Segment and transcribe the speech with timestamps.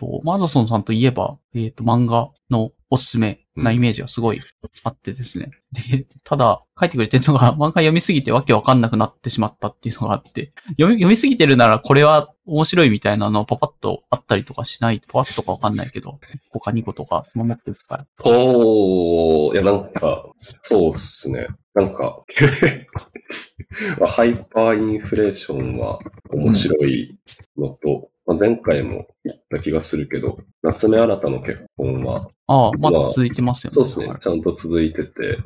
[0.00, 4.40] と、マーザソンさんといえば、えっ、と、漫画のおすすめなイメージがすごい
[4.82, 5.50] あってですね。
[5.72, 18.06] で、ただ、書いてくれてるのが、 漫画読みすぎてわけわかんなくなってしまったっていうのがあって、読み、読みすぎてるならこれは面白いみたいなのパパッとあったりとかしない、パパッとかわかんないけど、1個か2個とか、守ってるから。
[18.24, 21.46] おー、いや、なんか、そうっすね。
[21.74, 22.24] なんか、
[24.00, 27.16] まあハイパーインフレーションは面白い
[27.56, 33.74] のと、まあ、前回も言った気がするけど、夏目新たの結婚は、ああ、まだ続いてますよね。
[33.74, 35.38] そうですね、ちゃんと続いてて、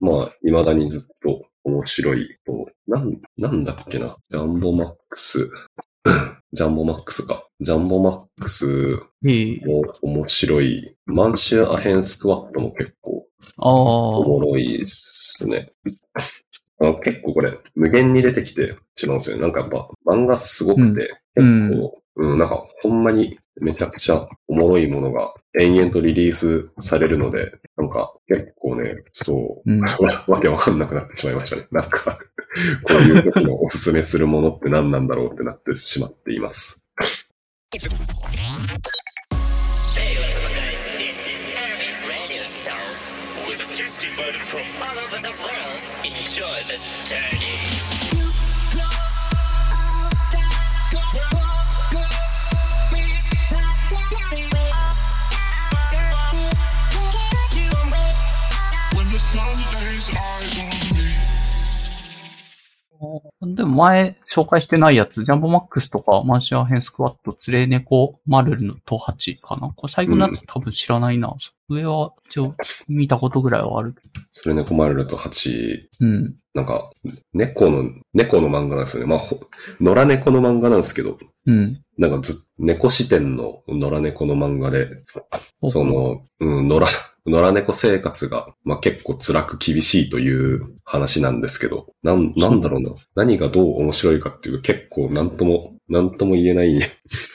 [0.00, 5.50] まあ、未だにずっと面白いと、なん、なんだっけな、ジャンボマックス、
[6.54, 7.46] ジャンボマックスか。
[7.60, 10.96] ジャンボマックスええも面白い。
[11.04, 13.26] マンシュアヘンスクワットも結構
[13.58, 15.70] ああ、おもろいっすね。
[16.80, 18.62] あ結構これ、無限に出てきて
[19.00, 19.42] 違うんですよね。
[19.42, 29.80] なんかやっぱ漫画すごくて、うん結構、うん、なんかほんまにめちゃくちゃおもろいものが延々とリリースされるので、なんか結構ね、そう、うん。
[29.80, 29.96] わ
[30.28, 31.66] わけわかんなくなってしまいましたね。
[31.70, 32.18] なんか、
[32.82, 36.86] こういう時のおすすめするものって何なんだろうってなってしまっています。
[44.50, 45.80] From all over the world.
[46.02, 47.89] Enjoy the journey.
[63.42, 69.72] でも前紹介してないやつ、ジャンボマックスとか、マンシュアヘンスクワット、ツレネコマルルのトハチかな？
[69.74, 71.34] これ最後のやつ多分知らないな。
[71.68, 72.54] 上は一応
[72.88, 73.94] 見たことぐらいはある。
[74.32, 76.34] それね、困ると8、うん。
[76.52, 76.90] なんか、
[77.32, 79.08] 猫の、猫の漫画なんですよね。
[79.08, 79.40] まあ、ほ
[79.80, 81.80] 野良猫の漫画なんですけど、うん。
[81.96, 84.88] なんかず、猫視点の野良猫の漫画で、
[85.68, 86.86] その、うん、野良、
[87.26, 92.90] 野良猫生活が、まあ、結構辛く厳しいという話なんですけど、なん、なんだろうな。
[93.14, 96.80] 何がどう面白いかっていうと結構なんとも、なんとも言えない、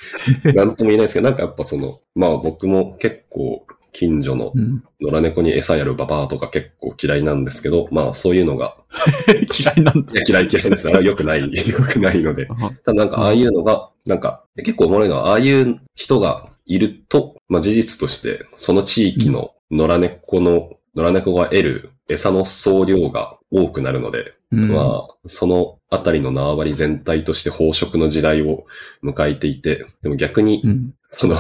[0.56, 3.66] なんとも言えないですけど、なんかやっぱその、まあ僕も結構
[3.96, 4.84] 近所のうん。
[5.00, 8.76] 野良猫に餌やるババアとか結構嫌いなんですけど、まあそういうのが、
[9.58, 10.12] 嫌いなんだ。
[10.12, 10.90] いや嫌い嫌いです。
[10.90, 12.48] あれは良くない、 良くないので。
[12.84, 24.72] ただなんかああいうのが、なんか結構おもろいのは、ああいう人がいると、まあ事実として、その地域の野良猫の、野良猫が得る餌の総量が多くなるので、うん。
[24.72, 28.66] まあ、そのあたりの縄張り全体として飽食の時代を
[29.04, 30.94] 迎えていて、でも逆にう、ん。
[31.04, 31.38] その、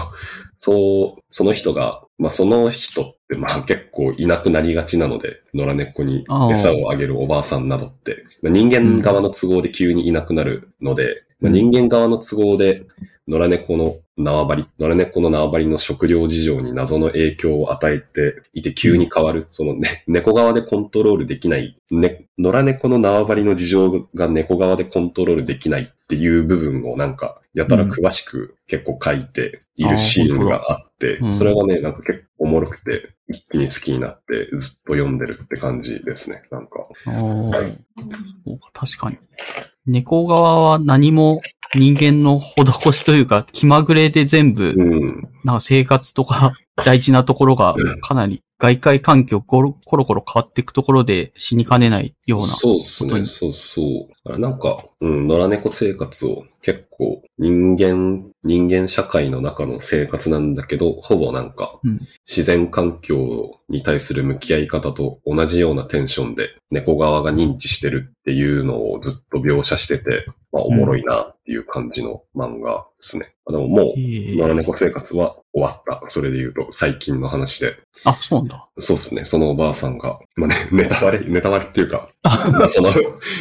[0.57, 12.83] そう、その人が、まあその人ってまあ 結構いなくなりがちなので、野良猫に餌をあげるおばあさんなどって、まあ人間側の都合で急にいなくなるので、まあ人間側の都合で
[13.27, 19.47] 野良猫の縄張り、野良猫の縄張りの食料事情に謎の影響を与えていて急に変わる。
[19.49, 36.87] そのね、猫側でコントロールできない、ね、野良猫の縄張りの事情が猫側でコントロールできないっていう部分をなんか、やたら詳しく結構書いているシーンがあって、うんそれがね、なんか結構おもろくて、一気に好きになってずっと読んでるって感じですね、なんか。
[37.07, 37.77] おー
[38.45, 39.17] そうか確かに。
[39.85, 41.41] 猫側は何も
[41.73, 45.29] 人間の施しというか、気まぐれで全部、うん。
[45.43, 52.47] なんか生活とか大事なところがかなり外界環境コロコロ変わっていくところで死にかねないような。
[52.47, 54.07] そうですね、そうそう。
[54.23, 73.34] だからなんか、うん、野良猫生活を結構人間、人間社会の中の生活なんだけど、ほぼなんかうん、自然環境に対する向き合い方と同じようなテンションで猫側が認知してるっていうのをずっと描写してて、まあおもろいなっていう感じの漫画ですね。
[73.47, 76.09] でももう、えー野良猫生活は終わった。
[76.09, 77.77] それで言うと最近の話で。
[78.03, 78.67] あ、そうなんだ。
[78.79, 79.25] そうですね。
[79.25, 82.89] そのおばあさんが、まあね、 ネタバレ、ネタバレっていうか、まあその、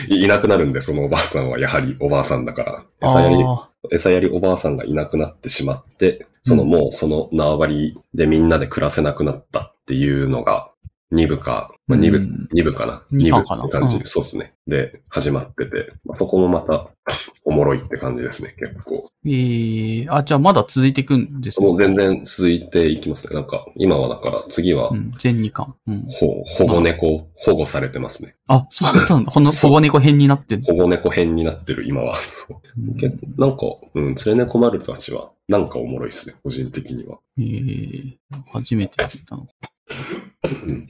[0.09, 10.71] いいなくなるんで、そのおばあさんはやはりおばあさんだから、餌やり、あ餌やりおばあさんがいなくなってしまって、そのもうその縄張りでみんなで暮らせなくなったっていうのが、
[11.15, 14.55] 二部か、まあ、二部、うん二部かな二部って感じ、うんそうですね。
[14.66, 16.89] で、始まってて、まあ、そこもまた、
[17.45, 19.11] おもろいって感じですね、結構。
[19.25, 21.66] ーえー、あ、じゃあまだ続いていくんですね。
[21.66, 23.34] もう全然続いていきますね。
[23.34, 25.75] なんか、今はだから次はう、ん、全2巻。
[25.87, 26.07] うん。
[26.09, 28.34] ほ保護猫、保護されてますね。
[28.49, 29.33] あ、そうそうなんだ。
[29.33, 32.21] この保護猫編になってんの保護猫編になってる今は。
[32.21, 37.19] そうなんか、うん、連れ猫丸たちは、なんかおもろいですね、個人的には。
[37.39, 38.17] えー、
[38.51, 39.47] 初めて聞いたの。
[39.91, 40.86] あり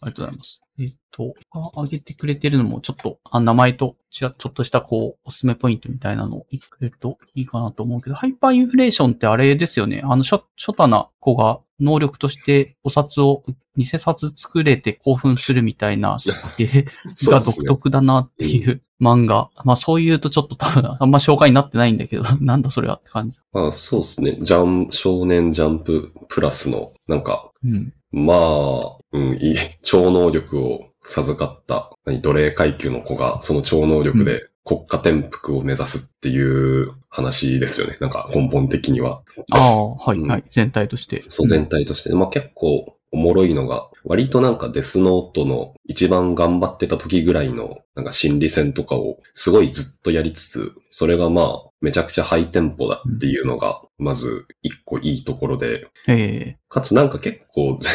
[0.00, 0.62] がとうございます。
[0.78, 1.34] えっと、
[1.76, 10.02] 上げてくれてるのも、ちょっと、あ、名前と、ちら、ちょっとした、こう、おすすめポイントみたいなのを言ってくれるといいかなと思うけど、ハイパーインフレーションってあれですよね。
[10.04, 13.44] あの、初、初太な子が能力としてお札を、
[13.76, 16.86] 偽札作れて興奮するみたいな設計
[17.30, 19.50] が独特だなっていう漫画。
[19.64, 23.38] まあそう言うとちょっと多分 あんま紹介になってないんだけど、 なんだそれはって感じ。
[23.52, 24.38] まあそうですね。
[24.42, 27.92] ジャン、少年ジャンププラスの、なんか、うん。
[28.12, 37.96] まあ、うん、いい、超能力を授かった、何奴隷階級の子が、その超能力で国家転覆を目指すっていう話ですよね。
[38.00, 39.22] なんか根本的には。
[39.50, 40.44] ああ、はい、うんはい。
[40.50, 41.24] 全体として。
[41.28, 42.14] そう、全体として。
[42.14, 57.78] まあ結構おもろいのが、割となんかデスノートの一番頑張ってた時ぐらいの、なんか心理戦とかをすごいずっとやりつつ、それがまあ、めちゃくちゃハイテンポだっていうのが、まず一個いいところで、ええかつなんか結構、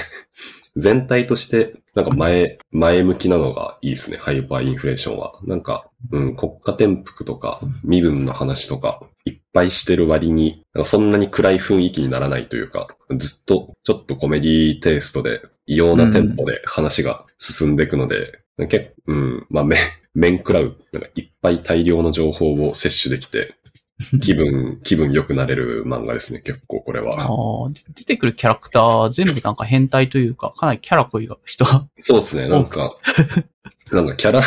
[0.76, 5.32] 全体として、なんか前、前向きなのがいいですね、ハイパーインフレーションは。
[5.44, 12.88] なんか、うん、国家転覆とか、身分の話とか、いっぱいしてる割に、なんかそんなに暗い雰囲気にならないというか、
[13.18, 18.40] ずっとちょっとコメディテイストで、異様なテンポで話が進んでいくので、
[18.70, 19.78] 結構、うん、まあ、め、
[20.14, 23.56] 面食らう、なんかいっぱい大量の情報を摂取できて、
[24.22, 27.72] 気分、気分良くなれる漫画ですね、結構これあは。
[27.96, 31.88] 出てくるキャラクター、全部なんか変態というか、かなりキャラ濃いが人が。
[31.98, 32.96] そうですね、なんか、
[33.92, 34.42] なんかキャラ、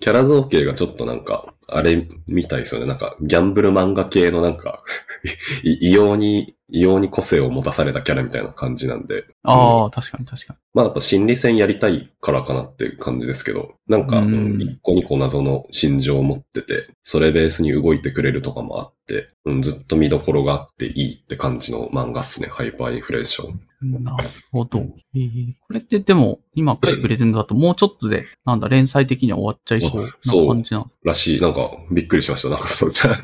[0.00, 2.86] キャラ造形がちょっとなんか、あれみたいですよね。
[2.86, 4.82] なんか、ギャンブル漫画系のなんか、
[5.62, 9.24] い異様に、異様に個性を持たされたキャラみたいな感じなんで。
[9.42, 23.60] ああ、確かに確かまあやっぱ心理戦やりたいからかなっていう感じですけど、なんか、ううんん一個二個謎の心情を持ってて、それベースに動いてくれるとかもあって、うん、ずっと見どころがあっていいって感じの漫画っすね、ハイパーインフレーション。
[23.86, 24.04] に。
[24.04, 24.78] なるほど。
[25.14, 30.90] えーこれってでも、今書いてくれてるんだと、もうちょっとで、なんだ、連載的には終わっちゃいそうそうな感じなの？
[31.04, 32.48] らしい、なんか、びっくりしました。
[32.48, 33.22] なんかそう、じゃあ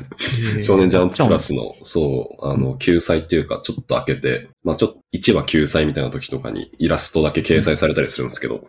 [0.55, 8.67] えー 少年ジャンププラスの、そう、あの、救済っていうか、ちょっと開けて、まあちょっと、1話救済みたいな時とかにイラストだけ掲載されたりするんですけど、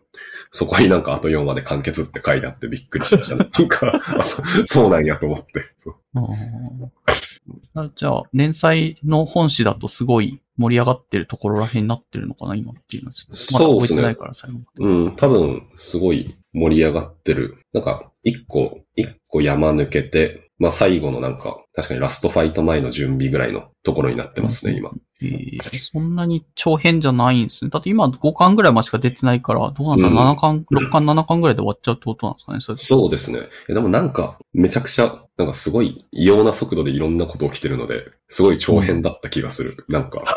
[0.52, 3.48] そこになんかあと4話で完結って書いてあってびっくりしました、ね。
[3.56, 5.46] なんか、あそそうなんやと思って。
[5.78, 6.88] そうあー
[7.75, 13.52] あじゃあ、連載の本誌だとすごい盛り上がってるところらへんになってるのかな、今っていうのはちょっと。
[13.54, 14.58] まだそうですねないから、最後。
[14.76, 17.56] うん、多分、すごい盛り上がってる。
[17.72, 24.90] なんか、一個、一個山抜けて、まあ最後のなんか、確かにラストファイト前の準備ぐらいのところになってますね、今。
[25.22, 27.70] えーそんなに長編じゃないんですね。
[27.70, 33.40] だって今5巻ぐらいまでしか出てないから、どうなんだ、うん7巻、6巻、7巻ぐらいで終わっちゃうってことなんですかね、それそうですね。
[33.69, 39.84] えでもなんか、めちゃくちゃ、なんかすごい異様な速度でいろんなこと起きてるので、すごい長編だった気がする。
[39.88, 40.22] なんか。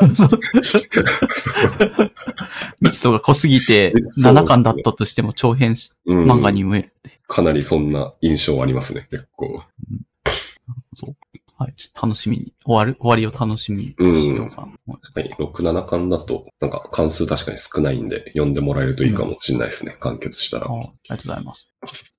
[2.80, 5.74] 密度が濃すぎて、そうですね7巻だったとしても長編
[6.06, 7.18] うん漫画に見えるって。
[7.26, 9.62] かなりそんな印象ありますね、結構。
[11.56, 14.94] はい、ちょっと楽しみに、終わる、終わりを楽しみにしようかな。
[15.14, 15.30] はい。
[15.38, 20.66] 6、7巻だと、なんか関数確かに少ないんで、読んでもらえるといいかもしれないですね、完結したら。
[20.66, 21.68] あありがとうございます。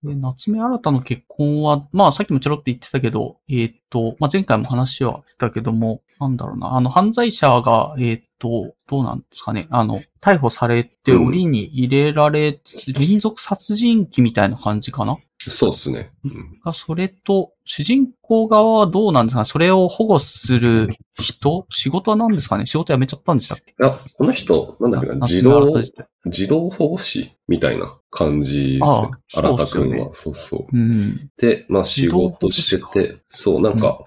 [0.03, 15.17] で、夏目新たの結婚は、まあさっきもちょろっと言ってたけど、えーっと、まあ前回も話はしたけども、なんだろうな、あの犯罪者が、えーっと、どうなんですかね、あの、逮捕されてうん檻に入れられ、連続殺人鬼みたいな感じかな
[15.50, 16.12] そうですね。
[16.24, 16.59] うん。
[16.63, 19.42] が、それと、主人公側はどうなんですか？
[19.42, 20.88] ねそれを保護する
[21.19, 21.65] 人？
[21.71, 22.65] 仕事は何ですかね？
[22.65, 23.71] 仕事辞めちゃったんでしたっけ？
[23.71, 25.81] いや、この人、なんだっけな、夏児童
[26.27, 29.10] 児童保護士みたいな感じですね。
[29.29, 30.65] 新田くんは、そうそう。
[30.72, 30.77] う。
[30.77, 31.29] ん。
[31.38, 34.05] で、まあ仕事してて、そう、なんか、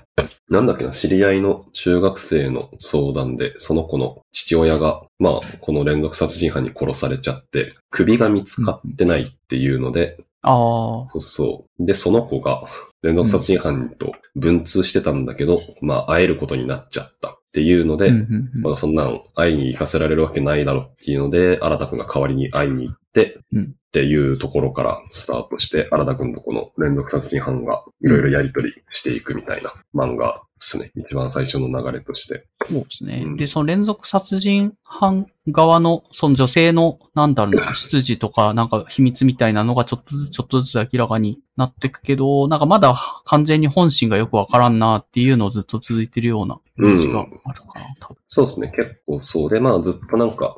[0.48, 11.84] なんだっけな、知り合いの中学生の相談で、その子の父親が、まあ、この連続殺人犯に殺されちゃって、首が見つかってないっていうので、ああ、そうそう。
[11.86, 12.64] で、その子が
[13.02, 18.62] 連続殺人犯と文通してたんだけど、まあ、会えることになっちゃったっていうので、うんうんうん。
[18.62, 23.74] まあ、そんなん会いに行かせられるわけないだろっていうので、新田くんが代わりに会いに行って、うん。
[23.88, 30.90] っていうところからスタートして、新田くんとこの連続殺人犯がいろいろやりとりしていくみたいな漫画ですね。
[30.96, 32.46] 一番最初の流れとして。
[32.68, 33.22] そうですね。
[33.24, 48.16] うんで、その連続殺人犯側の、その女性の、なんだろうな、出自とか、 なんか秘密みたいなのがちょっとずつちょっとずつ明らかになってくけど、なんかまだ完全に本心がよくわからんなっていうのをずっと続いてるようなイメージがあるかな、多分。
[48.26, 48.72] そうですね。
[48.74, 50.56] 結構そうで、まあずっとなんか、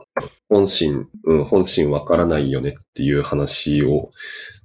[0.49, 4.11] 本心、うん、本心わからないよねっていう話を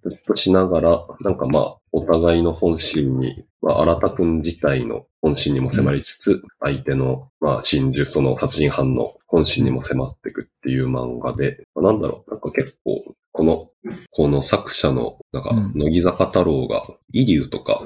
[0.09, 13.69] ずっとしながら、なんかまあ、お互いの本心に、まあ、新田くん自体の本心にも迫りつつ、相手の、まあ、真珠、その殺人犯の本心にも迫っていくっていう漫画で、まあなんだろう、なんか結構、この、
[14.11, 17.81] この作者の、なんかうん、乃木坂太郎が、イリュウとか、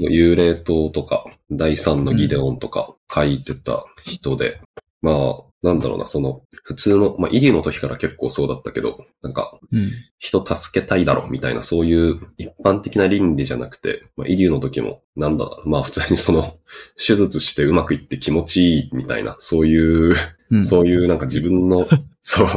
[0.00, 4.60] 幽霊島とか、第三のギデオンとか書いてた人で、
[5.00, 9.88] まあ、なんだろうな、その、普通の、まあ、イリュウの時から結構そうだったけど、なんか、うん。
[10.18, 16.58] 人助けたいだろ、みたいな、そういう一般的な倫理じゃなくて、まあ、イリュウの時も、なんだまあ、普通にその、
[16.98, 20.14] 手術してうまくいって気持ちいい、みたいな、そういう、
[20.50, 20.64] うん。
[20.64, 21.88] そういうなんか自分の、
[22.20, 22.48] そう、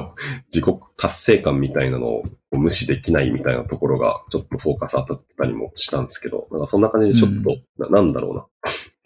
[0.54, 8.46] 自己達成感みたいなのを無視できないみたいなところが、ちょっとフォーカス当たったりもしたんですけど、なんかそんな感じでちょっと、ななんだろうな。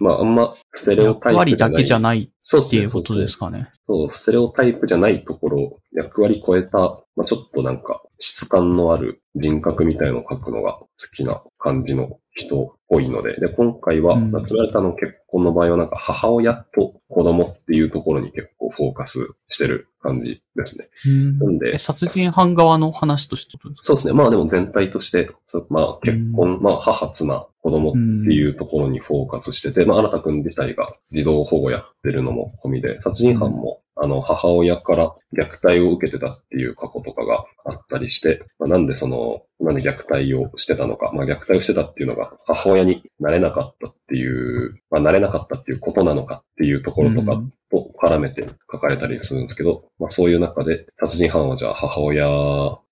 [0.02, 1.76] まあ、あんま、ステレオタ役イプじゃない。
[1.76, 2.30] 割だけじゃないっ。
[2.70, 3.70] ていうことですかね。
[3.88, 6.80] そう、ステレオタイプじゃないところ、役割超えた、
[7.16, 14.32] まあ、ちょっとなんか質感のある人格みたいのを描くのが好きな感じの人っぽいので、で、今回は、うん。
[14.32, 20.86] 夏られたの結婚の場合はなんか母親と子供っていうところに結構フォーカスしてる感じですね。
[21.06, 21.40] うん。
[21.40, 21.76] なんで。
[21.76, 24.14] え殺人犯側の話としてそうですね。
[24.14, 25.30] まあでも全体として、
[25.70, 28.00] まあ結婚、まあ母、妻、子供って
[28.34, 47.54] いうところにフォーカスしてて、まあ新田くん自体が児童保護やってるのも込みで、殺人犯も、あの、母親から虐待を受けてたっていう過去とかがあったりして、まあ、なんでその、なんで虐待をしてたのか、まあ虐待をしてたっていうのが母親になれなかったっていう、まあなれなかったっていうことなのかっていうところとかうん。
[47.72, 52.26] と絡めて書かれたりするんですけど、まあそういう中で殺人犯はじゃあ母親、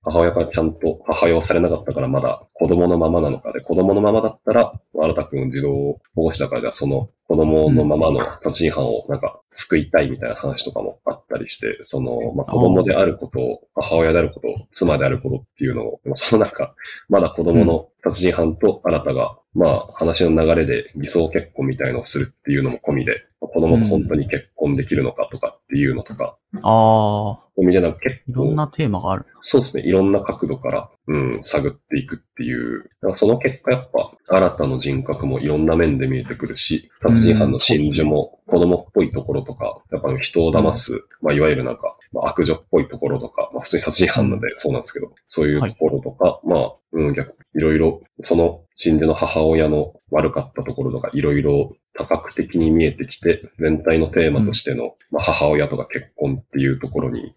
[0.01, 5.69] 母親からちゃんと母親をされなかったからまだ子供のままなのかで、子供のままだったら、新田くん児童
[6.15, 16.74] 保護士だからじゃあその子供のままの殺人犯をなんか救いたいみたいな話とかもあったりして、その、まあ子供であることを、母親であること、妻であることっていうのを、でもそのなんか、
[17.07, 29.25] まだ子供の殺人犯とあなたが、まあ話の流れで偽装結婚みたいのをするっていうのも込みで、子供と本当に結婚できるのかとかっていうのとか、ああ、込みでなんか結構、いろんなテーマがある。
[29.42, 32.89] そうですね、いろんな角度から、うん、探っていくっていう。
[33.16, 57.36] その結果やっぱ、新たの人格もいろんな面で見えてくるし、殺人犯の心情も子供っぽいところとか、やっぱ人を騙す、まあいわゆるなんか、まあ、悪女っぽいところとか、まあ普通に殺人犯なんでそうなんですけど、そういうところとか、まあ、うん、逆、いろいろ、その心情の母親の悪かったところとか、いろいろ多角的に見えてきて、全体のテーマとしての、まあ母親とか結婚っていうところに、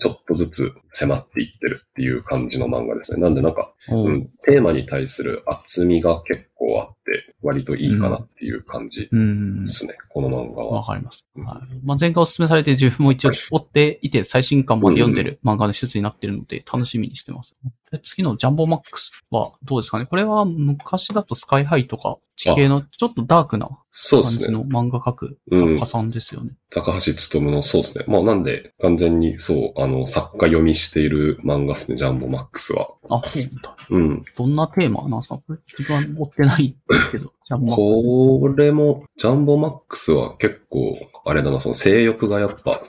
[0.00, 3.20] ちょっとずつ迫っていってるっていう感じの漫画ですね。
[3.20, 4.06] なんでなんか、おう。
[4.06, 6.99] うん、テーマに対する厚みが結構あって、
[7.42, 9.66] 割といいかなっていう感じうんで。
[9.66, 10.80] すね、この漫画は。
[10.80, 11.24] わかります。
[11.36, 11.78] はい。
[11.84, 17.54] まあ、前回お勧めされて自分も一応追っていて最新刊まで読んでる漫画の一つになってるので楽しみにしてます。
[17.90, 24.46] で次のジャンボマックスはどうですかねこれは昔だとスカイハイとか地形のちょっとダークなそうですね。
[24.46, 26.52] 感じの漫画描く作家さんですよね。
[26.70, 28.04] 高橋努のそうですね。
[28.06, 32.88] まあなんで、完全にそう、あの、作家読みしている漫画ですね、ジャンボマックスは。
[33.08, 33.76] あ、そうなんだ。
[33.90, 34.24] うん。
[34.36, 37.32] どんなテーマなんですかこれ自分は追ってないんですけど。
[37.42, 38.04] ジャンボマックス。
[38.04, 42.80] これも、ジャンボマックスは結構、あれだな、その性欲がやっぱ、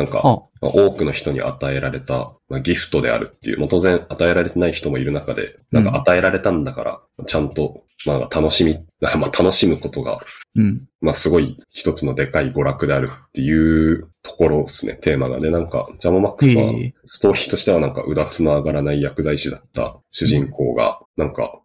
[0.00, 10.20] なんか、あ、まあ多くの人に与えられた、まあ、ギフトであるっていう、まあ、当然与えられてない人もいる中で、なんか与えられたんだから、ちゃんと、まあ楽しみ、 まあ楽しむことが、
[10.56, 10.86] うん。
[11.02, 15.38] まあすごい一つのでかい娯楽であるっていうところですね、テーマが。
[15.38, 16.72] で、なんか、ジャンボマックスは
[17.04, 21.60] ストーリーとしてはなんか、うだつの上がらない薬剤師だった主人公が、なんか、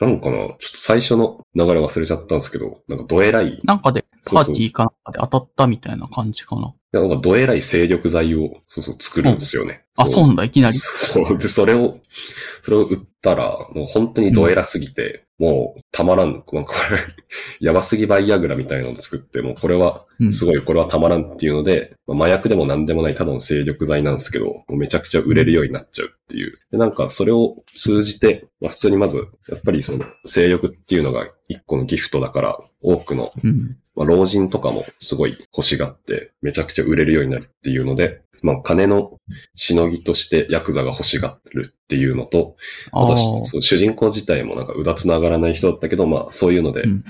[0.00, 6.68] なんかな、ちょっと最初の流れ忘れちゃったんですけど、なんかどえらい、なんかで、パーティーかなんかで当たったみたいな感じかな。
[6.68, 9.84] いやなんかどえらい精力剤を、そうそう、作るんですよね。
[9.96, 10.78] あ、そうなんだ、いきなり。
[10.78, 11.38] そう。
[11.38, 11.98] で、それを、
[12.62, 16.42] それを売ったら、もう本当にドエラすぎて、もうたまらん。
[16.42, 16.64] これ、
[17.58, 20.32] やばすぎバイアグラみたいなのを作って、もうこれは、うん。
[20.32, 26.54] すごい、これはたまらんっていうので、まあ麻薬でも何でもないただの精力剤なんですけど、もうめちゃくちゃ売れるようになっちゃうっていう。
[26.70, 33.76] で、なんかそれを通じて、まあ普通にまず、やっぱりその、性欲っていうのが一個のギフトだから、多くのうん。
[33.96, 39.18] まあ、老人とかもすごい欲しがって、めちゃくちゃ売れるようになるっていうので、まあ、金の
[39.54, 42.56] しのぎとしてヤクザが欲しがるっていうのと、
[42.92, 43.16] あとああ。
[43.16, 47.04] そう主人公自体もなんかうだつながらない人だったけど、まあ、そういうので、うん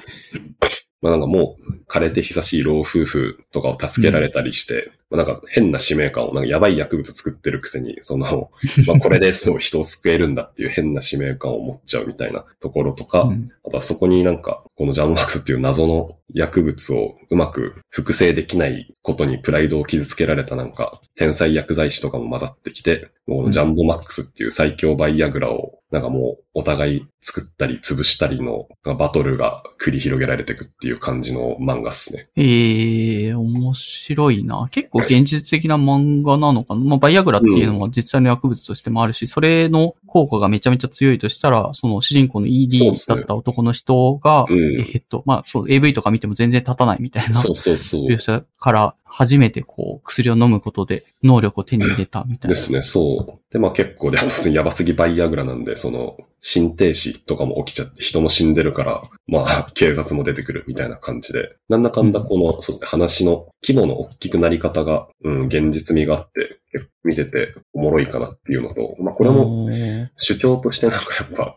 [1.05, 8.51] まあなんかもう枯れて久しい老夫婦とかを助けられたりして、まあなんか変な使命感を、なんかやばい薬物作ってるくせに、その、
[8.87, 32.29] まあこれでそう人を救えるんだっていう変な使命感を持っちゃうみたいなところとか、うんあとはそこになんか、このジャンボマックスっていう謎の薬物をうまく複製できないことにプライドを傷つけられたなんか、天才薬剤師とかも混ざってきて、もうこのジャンボマックスっていう最強バイアグラを、なんかもうお互い作ったり潰したりのバトルが繰り広げられていくっていう感じの漫画っすね。
[32.37, 34.69] ええ面白いな。
[34.71, 36.81] 結構現実的な漫画なのかな？
[36.81, 48.07] まあ、バイアグラっていうのは実際の薬物としてもあるし、それの効果がめちゃめちゃ強いとしたら、その主人公の ED だった男の人が、うんえっと、まあ、そう、AV とか見ても全然立たないみたいなそうそうそう。
[48.07, 52.55] 描写から初めてこう、薬を飲むことで能力を手に入れたみたいな。
[52.55, 53.53] ですね、そう。
[53.53, 66.61] で、まあ結構で、普通にやばすぎバイアグラなんで、その、心停止とかも起きちゃって、人も死んでるから、まあ、 警察も出てくるみたいな感じで、なんだかんだこの、そうですね、話の規模の大きくなり方が、うん、現実味があって、
[67.03, 69.71] 見てておもろいかなっていうのと、まあこれも
[70.19, 71.57] 主張としてなんかやっぱ、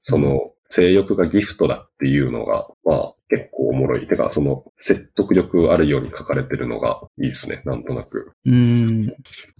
[0.00, 4.06] その、性欲がギフトだっていうのが、まあ結構おもろい。
[4.06, 8.32] てか、その、説得力あるように書かれてるのがいいですね、なんとなく。
[8.44, 9.14] うーん。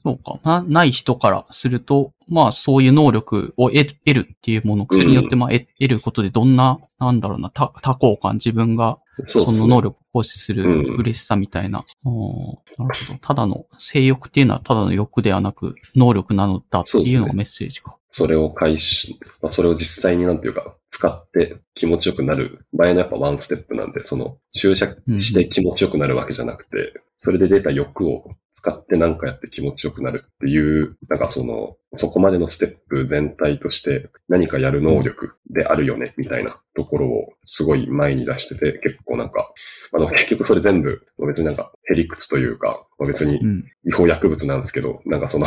[0.05, 0.39] そうか。
[0.45, 11.79] な、ない人からすると、まあそういう能力を得得るっていうもの、薬によってまあ得得ることでどんな、なんだろうな、多多幸感、自分がその能力を行使するうん嬉しさみたいな。
[11.79, 13.19] なるほど。
[13.21, 17.97] ただの、性欲っていうのはただの欲ではなく、能力なのだっていうのがメッセージか。
[18.09, 22.67] それを回収、まあ、それを実際になんていうか、使って気持ちよくなる。
[22.73, 39.53] 場合のやっぱワンステップなんで、その注射して気持ちよくなるわけじゃなくて、それで出た欲を使って何かやって気持ちよくなるっていう、なんかその、そこまでのステップ全体として何かやる能力であるよね、みたいなところをすごい前に出してて、結構なんか、
[39.93, 43.65] あの、結局それ全部別になんかヘリクツというか、まあ別にうん。
[43.87, 45.47] 違法薬物なんですけど、なんかその、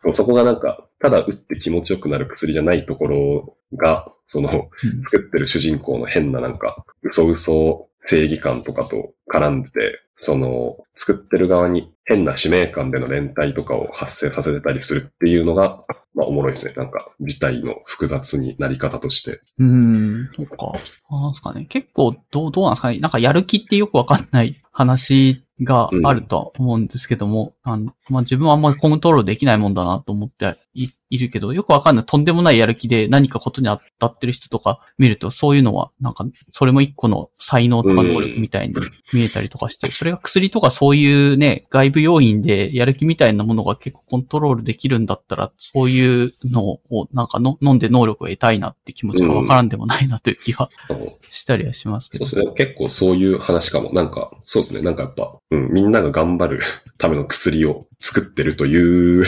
[0.00, 4.54] そそこがなんか、ただ打って気持ちよくなる薬じゃないところが、その、う
[4.98, 15.84] ん作ってる主人公の変ななんか、嘘嘘正義感とかと絡んでて、その、作ってる側に変な使命感での連帯とかを発生させてたりするっていうのが、
[16.14, 16.74] まあおもろいですね。
[16.76, 19.40] なんか、事態の複雑になり方として。
[19.58, 20.72] うん、そっか。
[21.10, 21.64] なんすかね。
[21.64, 22.98] 結構、どう、どうなんですかね。
[22.98, 38.74] なんかやる気ってよくわかんない話があるとは思うんですけども、あの、まあ、自分はあんまりコントロールできないもんだなと思っていいるけど、よくわかんないとんでもないやる気で何かことに当たってる人とか見ると、そういうのは、なんか、それも一個の才能とか能力みたいに
[39.12, 46.80] 見えたりとかして、それが薬とかそういうね、外部要因でやる気みたいなものが結構コントロールできるんだったら、そういうのを
[47.12, 52.26] なんかの飲んで能力を得たいなって気持ちがわからんでもないなという気はあのしたりはしますけど。
[52.26, 52.54] そうですね。
[52.56, 53.92] 結構そういう話かも。
[53.92, 54.82] なんか、そうですね。
[54.82, 56.60] なんかやっぱ、うん、みんなが頑張る
[56.98, 59.24] ための薬を作ってるという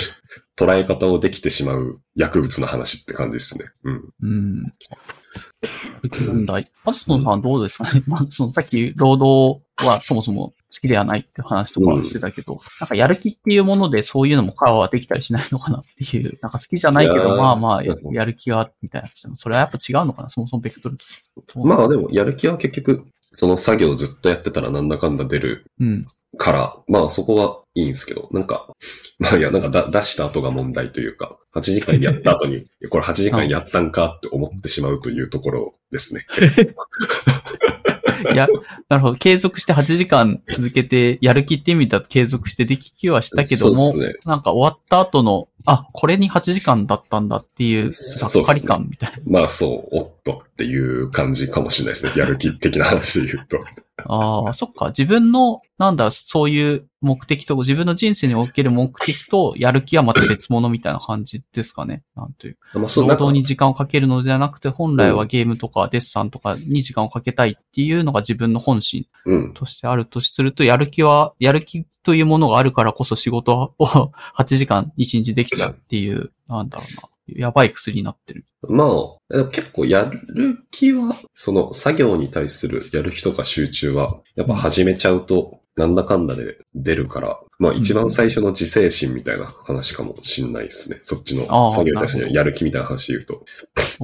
[0.57, 3.67] 捉え方をできてしまう薬物の話って感じですね。
[3.85, 4.03] うん。
[4.23, 4.67] うん。
[6.27, 6.71] 問題。
[6.85, 8.03] パソコンさんはどうですかね？
[8.09, 19.11] まあ、そのさっき労働はそもそも好きではないって話とかはしてたけど、なんかやる気っていうものでそういうのもカバーはできたりしないのかなっていう、 なんか好きじゃないけど、まあまあやうんやる気は、みたいな。
[19.37, 20.29] それはやっぱ違うのかな？
[20.29, 21.25] そもそもベクトルとして。
[21.57, 26.07] まあでも、やる気は結局、その作業をずっとやってたらなんだかんだ出るうん。
[26.39, 28.69] から、まあそこはいいんですけど、なんか、
[29.19, 36.27] まあいや、なんかだ出した後が問題というか、8時間やった後に、 これ8時間やったんかって思ってしまうというところですね。
[38.33, 38.49] いや、
[38.89, 39.17] なるほど。
[39.17, 44.19] 継続して8時間続けて、やる気って意味だと継続してでききはしたけども、そうですね。
[44.25, 49.19] なんか終わった後の、あ、これに8時間だったんだっていう、がっかり感みたいな。
[49.27, 52.13] まあそう、おっとっていう感じかもしれないですね。
[52.17, 53.59] やる気的な話で言うと。
[54.05, 54.89] ああ、そっか。
[54.89, 62.03] 自分の、なんだ、そういう目的と、自分の人生における目的と、やる気はまた別物みたいな感じですかね。
[62.15, 62.59] なんという。
[62.75, 69.55] まあそう労働に時間をかけるのではなくて、本来はゲームとかデッサンとかに時間をかけたいっていうのが自分の本心うん。
[69.55, 73.85] としてあるとすると、やる気は、やる気というものがあるからこそ仕事を
[74.37, 77.09] 8時間1日できっていう、なんだろうな。
[77.29, 78.45] やばい薬になってる。
[78.69, 91.01] まあ、結構やる気は、その作業に対するやる気とか集中は、やっぱ始めちゃうと、なんだかんだで出るから、まあ一番最初の自制心みたいな話かもしんないですね。
[91.03, 93.45] そっちの作業に対してのやる気みたいな話で言うと。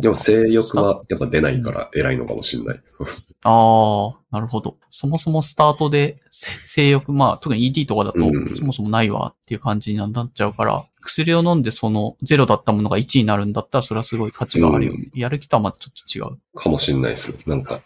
[0.00, 2.82] でも性欲はやっぱ出ないから偉いのかもしんない。
[2.84, 3.34] そうっす。
[3.42, 4.76] ああ、なるほど。
[4.90, 15.10] そもそもスタートでせ性欲、まあ特に ED とかだとうんそもそもないわっていう感じになっちゃうから、薬を飲んでそのゼロだったものが1になるんだったらそれはすごい価値があるよね。
[15.14, 16.38] やる気とはまたちょっと違う。
[16.58, 17.36] かもしんないです。
[17.48, 17.80] なんか、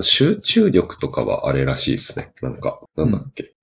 [0.00, 2.32] 集中力とかはあれらしいですね。
[2.42, 3.54] なんか、なんだっけ。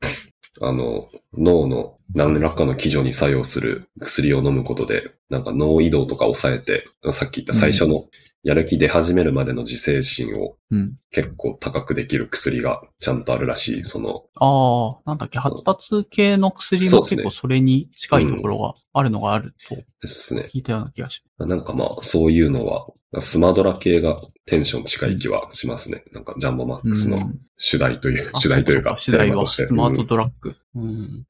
[0.61, 8.05] あの、脳の何らかの基準に作用する薬を飲むことで、なんか脳移動とか抑えて、さっき言った最初の
[8.43, 10.95] やる気出始めるまでの自制心をうん。
[11.11, 13.85] 結構高くできる薬がちゃんとあるらしい。
[13.85, 20.47] その、ああ、なんだっけ、発達系の薬も結構それに近いところがあるのがあるとですね。
[20.49, 22.87] 聞いたような気がしなんかまあ、そういうのは
[23.19, 26.03] スマドラ系がテンション近い気はしますね。
[26.13, 30.55] なんかジャンボマックスのうん主題という、あ主題というか、主題はスマートうんドラッグ。
[30.75, 30.83] うん。
[30.83, 31.25] うん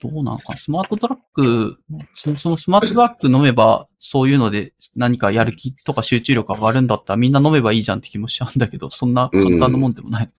[0.00, 1.76] どうなのかなスマートドラッグ、
[2.14, 10.30] そそのスマートドラッグ飲めば、そういうので何かやる気とか集中力が上がるんだったらみんな飲めばいいじゃんって気もしちゃうんだけど、そんな簡単なもんでもない。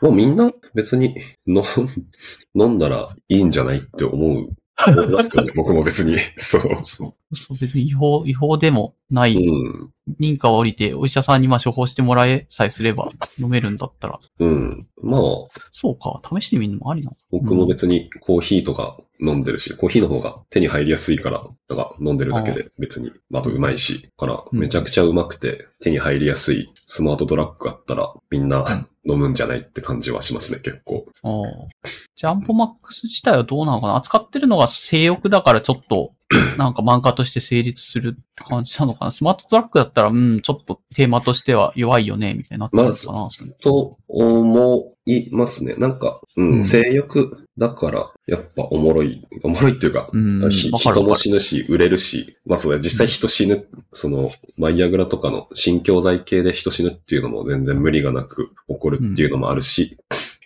[0.00, 4.48] もうみんな別に飲んだらいいんじゃないって思う。
[4.86, 6.18] 思いますけどね、 僕も別に。
[6.36, 6.62] そう。
[6.82, 7.36] そう。
[7.36, 9.90] そう、別に違法、違法でもない、うん。
[10.20, 14.86] 認可を降りてお医者さんにまあ処方してもらえさえすれば飲めるんだったら、うん。
[15.02, 15.20] まあ、
[15.70, 17.16] そうか、試してみるのもありなの？
[17.30, 24.60] 僕も別にコーヒーとか飲んでるし、コーヒーの方が手に入りやすいから、なんか飲んでるだけで別に、まああとうまいし、からうん。
[24.60, 31.06] めちゃくちゃうまくて手に入りやすいスマートドラッグあったらみんな飲むんじゃないって感じはしますね、結構。
[31.22, 31.88] ああ。
[32.16, 33.96] ジャンボマックス自体はどうなのかな？
[33.96, 36.12] 扱ってるのが性欲だからちょっと、
[36.58, 39.10] なんか漫画として成立する感じなのかな？
[39.10, 45.76] スマートトラックだったら、うん、ちょっとテーマとしては弱いよね、みたいになってるのかな、それと思いますね。
[45.76, 50.50] なんか、うん、うん性欲だから、やっぱおもろい、おもろいっていうか、うん。
[50.50, 50.70] 人
[51.02, 59.96] も死ぬし、売れるし、まあそうだ、実際人死ぬ、その、マイアグラとかの新教材系で人死ぬっていうのも全然無理がなく起こるっていうのもあるし、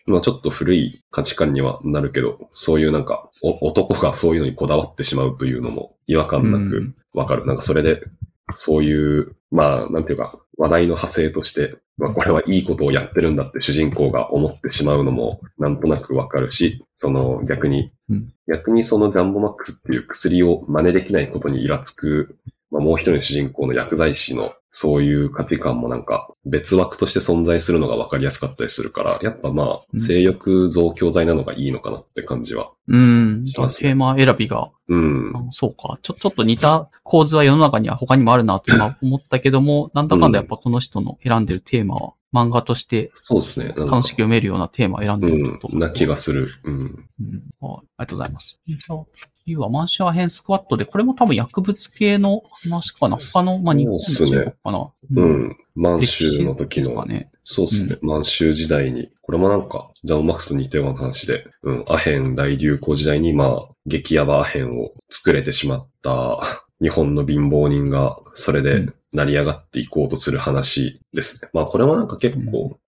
[0.06, 7.44] まあちょっと古い価値観にはなるけど、そういうなんか、お男がそういうのにこだわってしまうというのも違和感なくうんわかる。
[7.44, 8.02] なんかそれで、
[8.52, 18.32] そういう、まあなんていうか、話題の派生として、まあこれはいいことをやってるんだって主人公が思ってしまうのもなんとなくわかるし、その逆にうん。
[18.48, 22.36] 逆にそのジャンボマックスっていう薬を真似できないことにイラつく、
[22.70, 32.70] まあ、もう一人の主人公の薬剤師のそういう価値観もなんか別枠として存在するのが分かりやすかったりするから、やっぱまあうん性欲増強剤なのがいいのかなって感じは。
[32.86, 33.44] うん。
[33.44, 35.32] しますねテーマ選びが、うん。
[35.34, 35.98] あそうか。
[36.02, 43.74] ちょ、ちょっと似た構図は世の中には他にもあるなって今思ったけども、なんだかんだやっぱこの人の選んでるテーマは、漫画としてそうですね。
[43.76, 45.68] 楽しく読めるようなテーマを選んでるうんと。。
[45.76, 46.48] な気がする。
[46.62, 46.74] うん。
[46.74, 47.50] うん。
[47.60, 48.56] はいありがとうございます。
[49.50, 54.78] 次はマンシャー編スクワットで、これも多分薬物系の話かな他の、まあ、日本の中国かな。
[54.78, 55.42] ううん。
[55.48, 55.56] ん。
[55.74, 57.30] 満州の時のね。
[57.42, 57.96] そうですね。
[58.02, 66.38] 満州時代に、これもなんか、ジャンボマックスと似たような話で、うん、アヘン大流行時代に、まあ、激ヤバアヘンを作れてしまった
[66.80, 71.50] 日本の貧乏人が、それでうん成り上がっていこうとする話ですね。
[71.52, 72.78] まあ、これもなんか結構、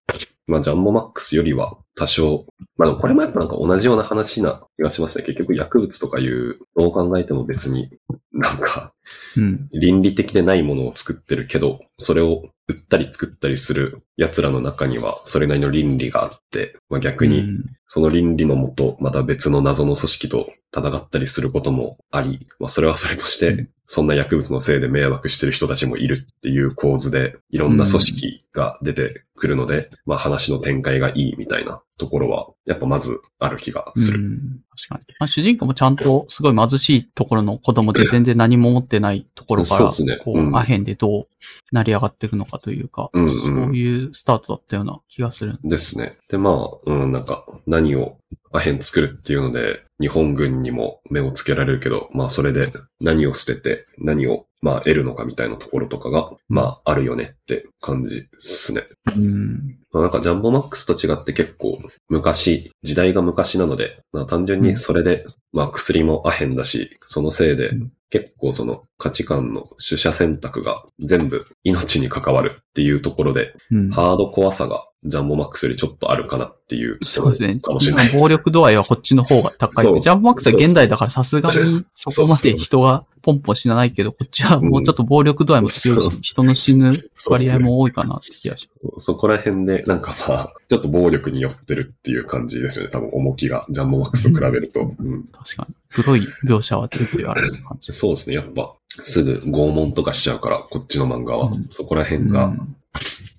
[0.47, 5.25] まあ、ジャンボマックスよりは多少、まあ、これもやっぱなんか同じような話な気がしますね。
[5.25, 7.91] 結局薬物とかいう、どう考えても別に
[8.33, 8.93] なんか、
[9.37, 9.69] うん。
[9.73, 34.21] 倫理的でないものを作ってるけど、それを売ったり作ったりする奴らの中には、それなりの倫理があって、まあ、逆に、うんその倫理のもと、また別の謎の組織と戦ったりすることもあり、まあ、それはそれとして、うんそんな薬物のせいで迷惑してる人たちもいるっていう構図で、いろんな組織が出てくるので、まあ話の展開がいいみたいなところは、やっぱまずある気がする。
[34.21, 35.15] うん確かに。
[35.21, 41.27] まあ、主人公もちゃんとすごい貧しいところの子供で全然何も持ってないところから、そうっすねこう、うんアヘンでどう
[41.71, 45.59] 成り上がっていくのかというか、うんうんそういうスタートだったような気がする。
[45.63, 46.17] ですね。
[46.29, 48.19] で、まあ、うん、なんか、何を
[48.53, 58.83] アヘン作るっていうので、日本軍にも目をつけられるけど、まあ、それで何を捨てて、何を、まあ、得るのかみたいなところとかが、まあ、あるよねって感じですね。
[59.17, 59.79] うん。
[59.93, 73.91] まあ、なんか、ジャンボマックスと違って結構、昔、時代が昔なので、まあ、単純にそれで、まあ、薬もアヘンだし、そのせいでうん、結構その価値観の取捨選択が全部命に関わるっていうところで、うん。
[73.91, 76.99] ハードコアさがジャンボマックスよりちょっとあるかなっていう。
[77.03, 77.59] そうですね。
[77.59, 78.11] かもしれない。
[78.17, 86.93] 暴力度合いはこっちの方が高いジャンプマックスは現代だからさすがにそこまで人がポンポン死なないけど、こっちはもうちょっと暴力度合いも強いしうん、人の死ぬ
[87.29, 92.91] 割合も多いかなって気がしそこら辺で、なんかまあ、ちょっと暴力に寄ってるっていう感じですよね。
[92.93, 94.81] 多分重きが、ジャンボマックスと比べると。
[94.81, 95.57] うん、ます。
[95.57, 95.75] 確かに。
[95.95, 97.93] 黒い描写は全部ある感じ。
[97.93, 98.37] そうですね。
[98.37, 101.49] やっぱ、すぐ拷問とかしちゃうから、こっちの漫画は。
[101.49, 102.77] うんそこら辺が、うん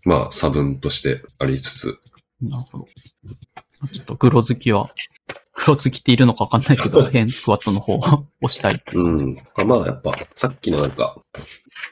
[0.04, 2.00] まあ、差分としてありつつ、
[2.42, 2.86] なるほど。
[3.92, 4.90] ちょっと黒好きは、
[5.54, 8.00] 黒好きっているのかわかんないけど、 変スクワットの方を
[8.42, 8.84] 押したい。
[8.94, 9.38] うん。
[9.66, 11.18] まあ、やっぱ、さっきのなんか、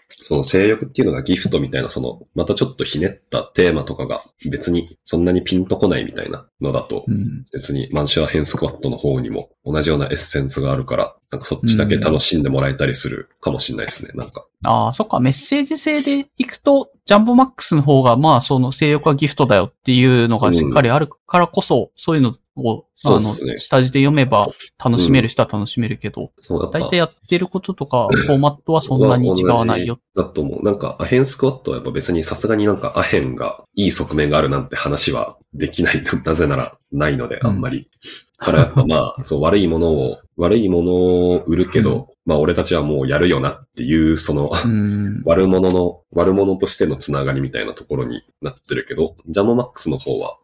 [0.10, 7.46] その性欲っていうのがギフトみたいな、その、またちょっとひねったテーマとかが別にそんなにピンとこないみたいなのだと、うん。
[7.54, 14.46] 別にマンシュアヘンスクワットの方にも同じようなエッセンスがあるから、なんかそっちだけ楽しんでもらえたりするかもしれないですね、なんか。
[14.64, 24.48] ああ、そっか、メッセージ性でいくと、ジャンボマックスの方が、まあ、その性欲はギフトだよっていうのがしっかりあるからこそ、そういうのを、あの、そうっすね下地で読めば
[24.84, 30.00] 楽しめる人は楽しめるけど、そう、やっぱ大体やってることとか、フォーマットはそんなに違わないよ。
[30.16, 30.64] だと思う。
[30.64, 36.02] なんか、アヘンスクワットはやっぱ別にさすがになんかアヘンがいい側面があるなんて話はできない。
[36.26, 37.90] なぜならないので、あんまり。
[38.40, 45.22] だからやっぱまあ、 そう、悪いものを、悪いものを売るけど、まあ俺たちはもうやるよなっていう、その、うん。
[45.26, 50.38] 悪者の、悪者としてのつながりみたいなところになってるけど、ジャモマックスの方は、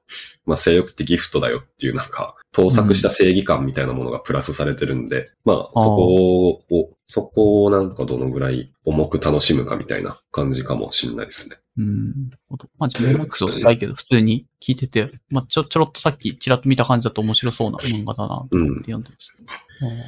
[0.48, 11.58] まあ性欲ってギフトだよっていうなんか、盗作した正義感みたいなものがプラスされてるんで、まあそこを、そこをなんかどのぐらい重く楽しむかみたいな感じかもしれないですね。
[11.78, 12.32] うん。
[12.80, 18.78] まあ、ジャムマックスはないけど、普通に聞いてて、まあ、ちょ、ちょろっとさっき、ちらっと見た感じだと面白そうな漫画だな、ってうん。
[18.78, 20.00] 読んでます、うんはい。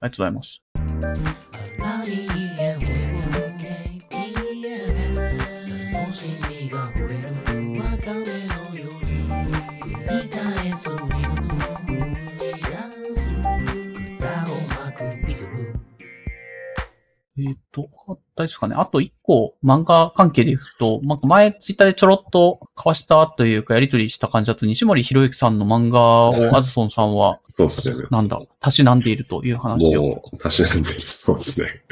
[0.00, 0.62] ありがとうございます。
[18.46, 18.74] ですかね。
[18.76, 28.06] あと一個、漫画関係でいくと、なんか前ツイッターでちょろっと交わしたというか、やりとりした感じだと、西森博之さんの漫画をアズソンさんは、そうですね。
[28.10, 31.82] なんだ、たしなんでいるという話をもう、確かに、そうですね。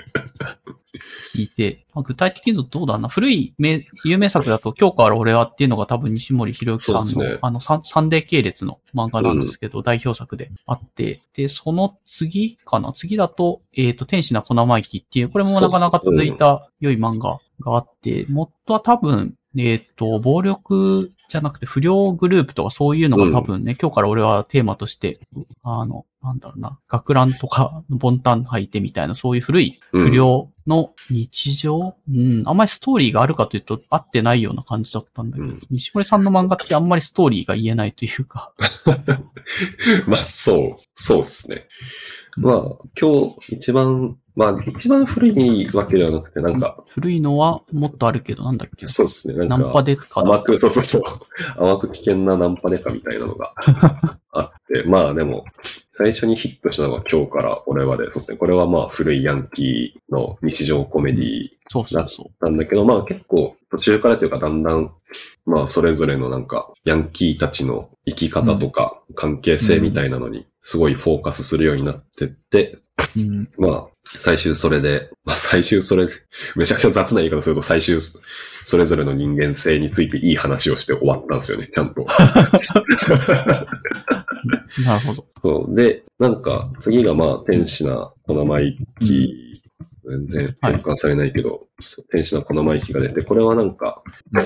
[1.35, 3.09] 聞いて、まあ、具体的にどうだな。
[3.09, 7.39] 古い名有名作だと、今日から俺はっていうのが多分西森博之さんの、ね。
[7.43, 12.93] あのサン、サンデー系列の漫画なんですけど、代表作であって、で、その次かな。
[12.93, 25.19] 次だと、えっ、と、天使な小生意気っていう、これもなかなか続いた良い漫画があって、元は多分、えっ、と、暴力じゃなくて不良グループとかそういうのが多分ね、今日から俺はテーマとして、
[25.63, 30.11] あの、なんだろうな、学ランとか、ボンタン履いてみたいな、そういう古いうん。
[30.11, 35.61] 不良の日常、うん、あんまりストーリーがあるかというと、合ってないような感じだったんだけど、うん。
[35.71, 38.53] 西森さんの漫画ってあんまりストーリーが言えないというか、
[40.09, 41.57] まあ、そう、そうですね。
[41.57, 41.65] うん
[42.37, 48.87] まあ、今日一番、まあ、一番古いわけではなくて、なんか、古いのはもっとあるけど、なんだっけ？
[48.89, 49.35] そうですね。
[49.35, 51.03] なんか、ナンパデカだ甘く、 そうそうそう。
[51.57, 53.53] 甘く危険なナンパデカみたいなのが
[54.33, 55.45] あって、まあでも、
[55.97, 58.37] 最初にヒットしたのが今日から俺はで、そうですね。
[58.37, 62.45] これはまあ古いヤンキーの日常コメディそうそうそう。
[62.45, 64.91] なんだけど、まあ結構途中からというかだんだん、
[65.47, 72.79] まあそれぞれのなんか、ヤンキーたちの生き方とか関係性みたいなのにすごいフォーカスするようになってって、
[73.17, 73.87] うん、まあ、
[74.21, 76.09] 最終それで、まあ最終それ、
[76.57, 82.07] めちゃくちゃ雑な言い方すると最終それぞれの人間性についていい話をして終わったんですよね、ちゃんと。
[84.85, 85.27] なるほど。
[85.43, 85.75] そう。
[85.75, 89.55] で、なんか、次がまあ、天使な小生意気、
[90.07, 94.03] 全然はい変換されないけど、そう天使な小生意気が出て、これはなんか
[94.33, 94.43] うん、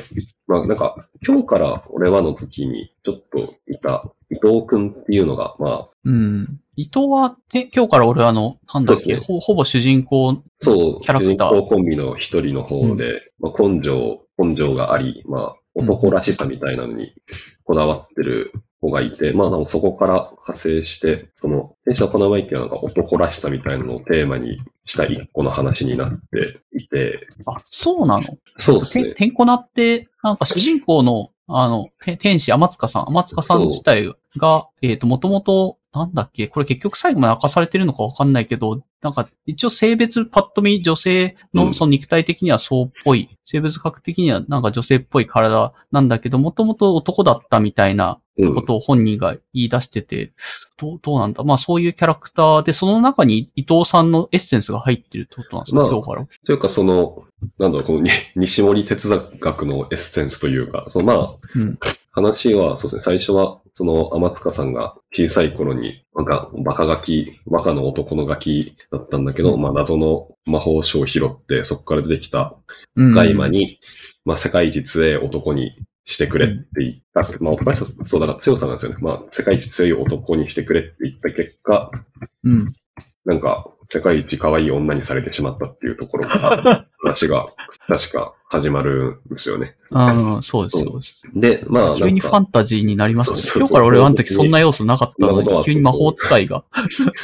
[0.46, 0.94] まあなんか、
[1.26, 6.60] 今日から俺はの時にちょっといた伊藤くんっていうのが、まあ、うん。
[6.78, 9.18] 伊藤は、て今日から俺はあの、なんだっけ、ね。
[9.18, 11.48] ほほぼ主人公、そう、キャラクター。
[11.48, 17.14] 主人公コンビの一人の方で、まあ、根性、根性があり、まあ、男らしさみたいなのに
[17.64, 28.22] こだわってる子がいて、まあ、なんかそこから派生して、その、天使の小生意気はなんか男らしさみたいなのをテーマにした一個の話になっていて、あ、そうなの？
[28.22, 29.14] て、そうですね。
[29.16, 36.48] てんこなって、なんか主人公の、あの、て天使天塚さん、天塚さん自体が、えっ、と、もともと、なんだっけ？
[36.48, 41.66] これ結局最後まで明かされてるのかわかんないけど、なんか一応性別パッと見女性うん。
[41.68, 48.54] のその肉体的にはそうっぽい、生物学的にはなんか女性っぽい体なんだけど、もともと男だったみたいなうん。
[48.54, 50.32] ことを本人が言い出してて、
[50.76, 51.42] どう、どうなんだ？
[51.42, 56.26] まあそういうキャラクターで、その中に伊藤さんのエッセンスが入ってるってことなんですか、まあ今日から？
[56.46, 57.18] というかその、
[57.58, 59.08] なんだろう、このに 西森哲
[59.40, 61.78] 学のエッセンスというか、そのまあ、うん。
[62.18, 72.56] 話は、そうですね、最初は、その、天塚さんが小さい頃に、なんか、バカガキ、バカの男のガキだったんだけど、うんまあ、謎の魔法書を拾って、そこから出てきた
[72.96, 73.78] うんガイマに、
[74.24, 75.72] まあ、世界一強い男に
[76.04, 77.22] してくれって言った。
[77.40, 78.98] まあ、男らしさ、そう、だから強さなんですよね。
[79.00, 81.90] まあ、世界一強い男にしてくれって言った結果、
[82.44, 82.66] うん。
[83.24, 87.48] なんか、世界一可愛い女にされてしまったっていうところから、 話が、
[87.86, 89.76] 確か始まるんですよね。
[89.90, 91.22] うん、そうです、そうです。
[91.34, 93.38] で、まあ、急にファンタジーになりますね。
[93.56, 96.64] 今日から俺はあの時そんな要素なかったのに、急に魔法使いが。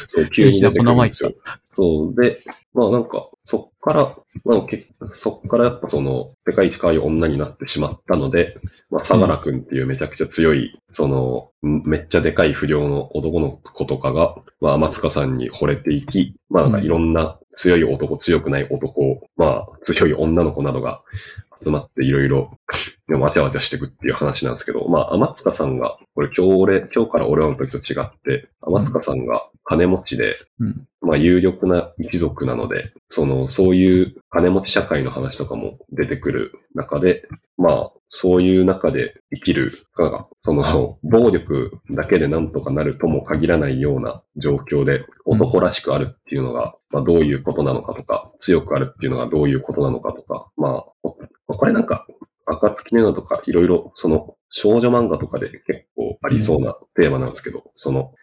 [0.07, 1.33] そう、急に出てくるんですよ。
[1.75, 2.21] そう。
[2.21, 2.41] で、
[2.73, 8.57] まあなんか、そっから、まあけそっからやっぱその、世界一可愛い女になってしまったので、
[8.91, 21.01] まあ、相良くんっていうめちゃくちゃ強い、その、んめっちゃでかい不良の男の子とかが、まあ、天塚さんに惚れていき、まあなんかいろんな強い男、強くない男、まあ、強い女の子などが
[21.63, 22.59] 集まっていろいろ
[23.13, 30.87] わちゃわちゃしていくっていう話なんですけど、まあ、天塚さんが、これ今日俺、今日から俺らの時と違って、天塚さんが金持ちで、うん。
[31.01, 39.71] まあ、有力な一族なので、その、そういう金持ち社会の話とかも出てくる中で、まあ、そういう中で生きる、
[40.39, 52.07] その、暴力だけでなんとかなるとも限らないような状況で、男らしくあるっていうのが、まあ、どういうことなのかとか、強くあるっていうのがどういうことなのかとか、まあ、ここれなんか、
[52.45, 58.13] 暁のよとか、いろいろ、その、少女漫画とかで結構ありそうなテーマなんですけど、その。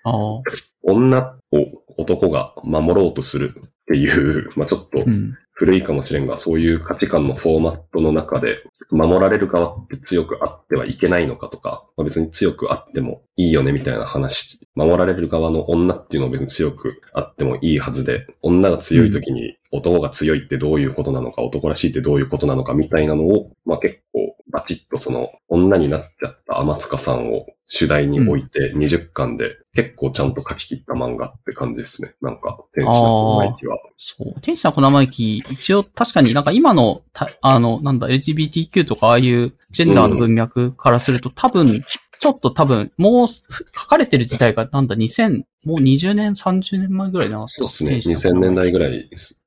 [0.83, 1.59] 女を
[1.99, 5.37] 男が守ろうとするっていう、まあちょっとうん。
[5.53, 32.15] 古いかもしれんが、そういう価値観のフォーマットの中で、守られる側って強くあってはいけないのかとか、まあ、別に強くあってもいいよねみたいな話、守られる側の女っていうのは別に強くあってもいいはずで、女が強い時に男が強いってどういうことなのか、男らしいってどういうことなのかみたいなのを、まあ結構バチッとその女になっちゃった天塚さんを主題に置いて20巻で結構ちゃんと書き切った漫画って感じですね。
[32.21, 33.79] なんか、天使のマイキは。
[33.97, 34.41] そう。
[34.43, 41.83] 天使の小生意気、一応確かになんか今のた、あの、なんだ、LGBTQ とかああいうジェンダーの文脈からすると、多分、
[42.21, 43.43] ちょっと多分、もう書
[43.89, 47.49] かれてる時代がなんだ、2000、もう20年、30年前ぐらいな。
[47.49, 47.91] そうですね。
[47.93, 49.43] 天使の小生意気2000年代ぐらいです。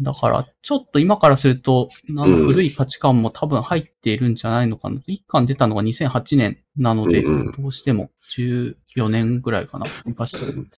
[0.00, 5.00] だから、ちょっと今からすると、なん古い価値観も多分入っているんじゃないのかな。
[5.06, 9.86] 一巻出たのが2008年なので、うんうんどうしても14年ぐらいかな。
[10.04, 10.36] 昔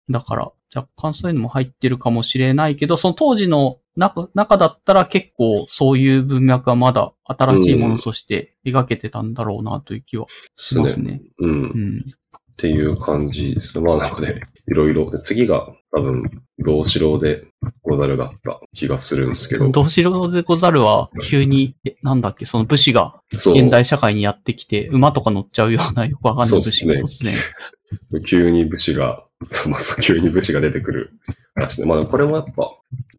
[0.10, 11.22] だから、若干そういうのも入ってるかもしれないけど、その当時の中中だったら結構そういう文脈はまだ新しいものとして描けてたんだろうなという気はしでますすね。
[11.40, 11.70] うん。
[11.70, 12.06] っうん。
[12.60, 13.80] ていう感じです。
[13.80, 15.10] まあなんかね、いろいろ。
[15.10, 16.24] で次が多分、
[16.60, 17.46] 同志郎で
[17.82, 19.70] ござるだった気がするんですけど。
[19.70, 23.22] どうしろでござるは、急に、えなんだっけ、その武士が。
[23.32, 28.22] 現代社会にやってきて、馬とか乗っちゃうようなよくわかんない武士がそうっ突然。
[28.26, 29.24] 急に武士が、
[29.68, 31.14] まあ、そう急に武士が出てくる
[31.56, 31.86] 話で。
[31.86, 32.72] まあ、これもやっぱ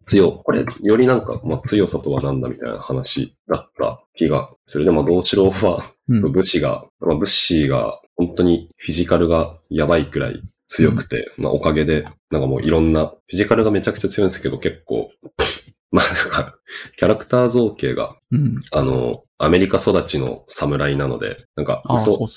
[0.05, 4.85] 強、これよりなんか、まあ、強さとはなんだみたいな話だった気がする。
[4.85, 6.33] でも、同志郎は、うん。
[6.33, 15.11] 武士が、まあ、武士が本当にフィジカルがやばいくらい強くて、まあ、おかげで、なんかもういろんな、フィジカルがめちゃくちゃ強いんですけど、結構、
[15.91, 16.59] まあ、なんか、
[16.99, 18.61] キャラクター造形が、うん。
[18.73, 22.29] あの、アメリカ育ちの侍なので、なんか、嘘ね。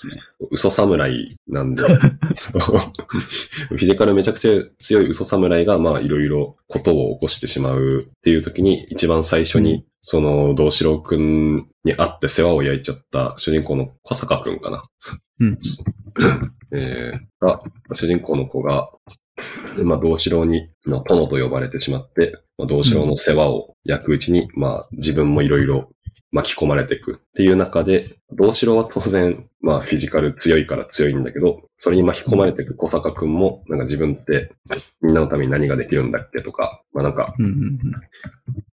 [0.51, 1.83] 嘘侍なんで、
[2.33, 14.83] そのフィジカルめちゃくちゃ強い嘘侍が、まあいろいろことを起こしてしまうっていう時に、一番最初に、うんその、道志郎くんに会って世話を焼いちゃった主人公の小坂くんかな。
[15.39, 15.57] うん。
[16.75, 17.63] えー、が、
[17.93, 18.89] 主人公の子が、
[19.77, 25.89] まあ、道志郎に、まあ、殿と呼ばれてしまって、まあ、道志郎の世話を焼くうちに、まあ、自分もいろいろ
[26.33, 34.51] 巻き込まれていくっていう中で、道志郎は当然、まあ、フィジカル強いから強いんだけど、それに巻き込まれていく小坂くんも、なんか自分って、
[35.01, 37.79] みんなのために何ができるんだっけとか、まあなんか、うんうんうん。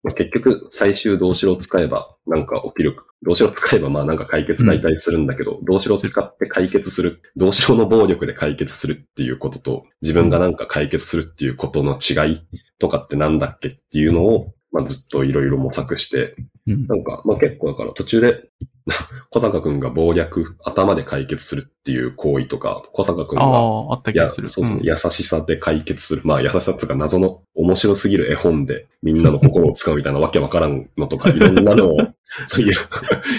[0.03, 2.97] まあ結局、最終動詞を使えば、なんか起きる。
[3.23, 7.21] 動詞を使えば、まあなんか解決大体するんだけど、動詞を使って解決する。
[7.37, 12.41] 動詞の暴力で解決するっていうことと、自分がなんか解決するっていうことの違い
[12.79, 16.35] とかってなんだっけっていうのを、まあずっといろいろ模索して、
[16.67, 18.49] うんなんか、まあ結構だから途中で、
[19.31, 24.47] 小坂くんが暴略、頭で解決するっていう行為とか、小坂くんが、ああ、あった気がする。
[24.49, 26.23] そうですね、ん優しさで解決する。
[26.25, 31.97] まあ、優しさっていうか謎の面白すぎる絵本でみんなの心を使うみたいなわけわからんのとか、いろんなのを、
[32.47, 32.73] そういう、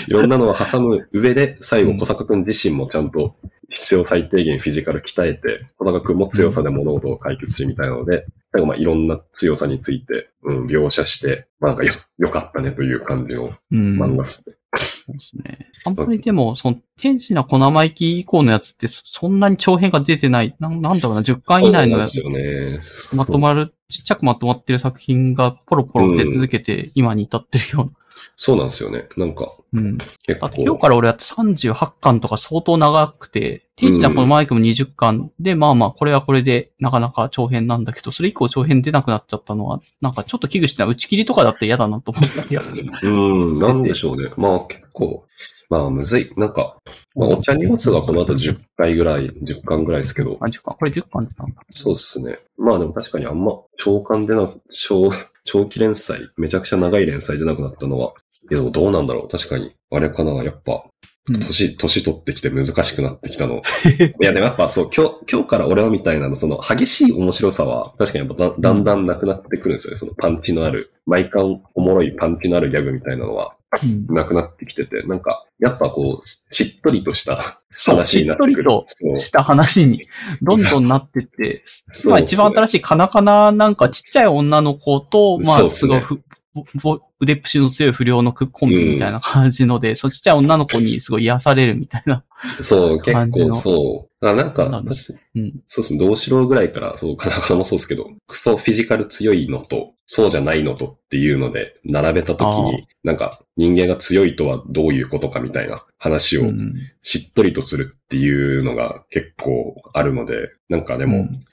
[0.08, 3.36] いろんなのを挟む上で、最後、小坂くん自身もちゃんと
[3.76, 14.02] 必要最低限フィジカル鍛えて、小坂くんも強さで物事を解決するみたいなので、最後、まあ、いろんな強さについて、うん、描写して、まあ、なんかよ、よかったねという感じのうん。
[14.02, 14.56] 漫画ですね。
[14.76, 15.70] そうですね。
[15.84, 20.56] あんまりでも、その、天使な小生意気以降のやつって、そそんなに長編が出てない。
[20.58, 23.18] なんなんだろうな、10巻以内のやつそうですよね。
[23.18, 27.90] まとまる、ちっちゃくまとまってる作品がポロポロ出続けて、今に至ってるような。
[28.36, 29.08] そうなんですよね。
[29.16, 29.98] なんか、うん。
[29.98, 42.42] 結だって今日構、から俺やって38巻とか相当長くて、天使なこのマイクも20巻で、まあまあ、これはこれでなかなか長編なんだけど、それ以降長編出なくなっちゃったのは、なんかちょっと危惧してな、打ち切りとかだって嫌だなと思った。
[43.02, 44.30] うん、なんでしょうね。
[44.36, 45.24] まあ結構、
[45.68, 46.32] まあむずい。
[46.36, 46.76] なんか、
[47.14, 51.62] まあ、お茶荷物がこの後10回ぐらい、10巻ぐらいですけど、あ、10巻これ10巻ってなんだ。
[51.70, 52.38] そうですね。
[52.56, 55.10] まあでも確かにあんま長巻でなく、長、
[55.44, 58.12] 長期連載、めちゃくちゃ長い連載でなくなったのは、
[58.50, 59.28] いやどうなんだろう。
[59.28, 60.32] 確かに、あれかな。
[60.44, 60.80] やっぱ、うん
[61.28, 63.62] 年、年取ってきて難しくなってきたの。
[64.20, 69.98] いや、でもやっぱそう、今日、今日から俺はみたいなの、その激しい面白さは、確かにやっぱだだんだんなくなってくるんですよね。
[69.98, 71.42] そのパンチのある、毎回
[71.74, 78.54] おもろいパンチのあるギャグみたいなのは、うんなくなってきてて、なんか、やっぱこう、しっとりとしたそう、話しっになってくる。
[78.54, 80.06] とりとそうした話に、
[80.40, 86.00] どんどんなってって、そうまあ一番新しいカナカナなんかちっちゃい女の子と、まあすごい
[87.20, 92.24] 腕っぷしの強い不良のコンビみたいな感じので、そのちっちゃい女の子にすごい癒されるみたいな。
[92.62, 94.26] そう、結 構感じのそう。
[94.26, 94.92] あなんか、なんうん。
[94.92, 95.98] そうですね。
[95.98, 111.44] 同志郎ぐらいから、そう、カナカナもそうですけど、クソフィジカル強いのと、そうじゃないのとっていうので、並べたときあに、なんか、人間が強いとはどういうことかみたいな話をうんしっとりとするっていうのが結構あるので、なんかでも、うん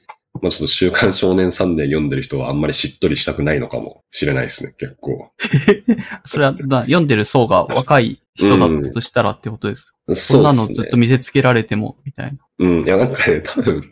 [0.42, 5.32] まあちょっと週刊少年サンデー読んでる人はあんまりしっとりしたくないのかもしれないですね、結構。
[6.26, 10.44] それはだ読んでる層が若い人だったとしたらってことですか、そんそうですね。
[10.44, 12.38] なのずっと見せつけられても、みたいな。
[12.60, 12.84] うん。
[12.84, 13.84] いや、なんかね、多分、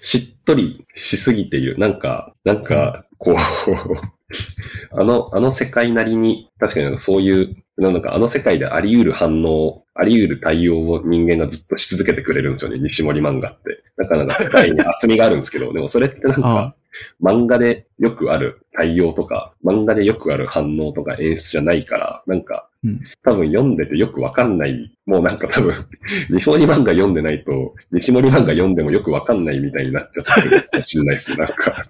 [0.00, 1.76] しっとりしすぎている。
[1.78, 3.36] なんか、なんか、こう、
[4.92, 13.82] あの、あの世界なりに、確かにそういう、なんかあの世界であり得る反応、あり得る対応を人間がずっとし続けてくれるんですよね、西森漫画って。
[13.98, 16.74] だからなんか世界に厚みがあるんですけど、でもそれってなんあか、
[17.22, 25.74] 漫画でよくある対応とか、漫画でよくある反応とか演出じゃないから、なんかうん、多分読んでてよくわかんない、もうなんか多分、
[26.30, 31.86] 西森漫画読んでないと、西森漫画読んでもよくわかんないみたいになっちゃってるかもしれないですね、 なんか。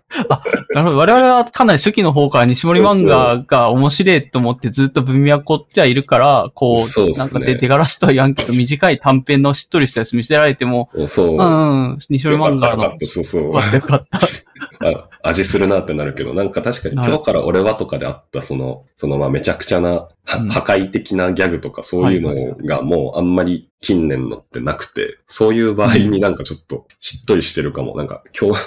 [0.70, 0.98] なるほど。
[0.98, 11.36] 我々はかなり初期の方から西森漫画が面白いと思ってずっと文脈をってはいるから、こう、そうねなんかで、出がらしとは言わんけど、短い短編のしっとりしたやつ見せられても、そう。
[11.36, 13.52] うんうん、西森漫画の、 よかったそうそうよ。
[13.52, 14.45] かったよかった。
[14.80, 27.96] あ味するなってなるけど、なんか確かに今日から俺はとかであった、その、そのまあめちゃくちゃな、はうん破壊的なギャグとかそういうはいのがもうあんまり近年のってなくて、そういう場合になんかちょっとしっとりしてるかも。
[27.96, 28.60] なんか今日、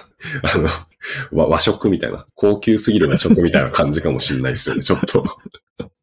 [0.43, 0.69] あの、
[1.31, 5.25] 和和食みたいな、高級すぎる和食みたいな感じかもしれないですよね、ちょっと。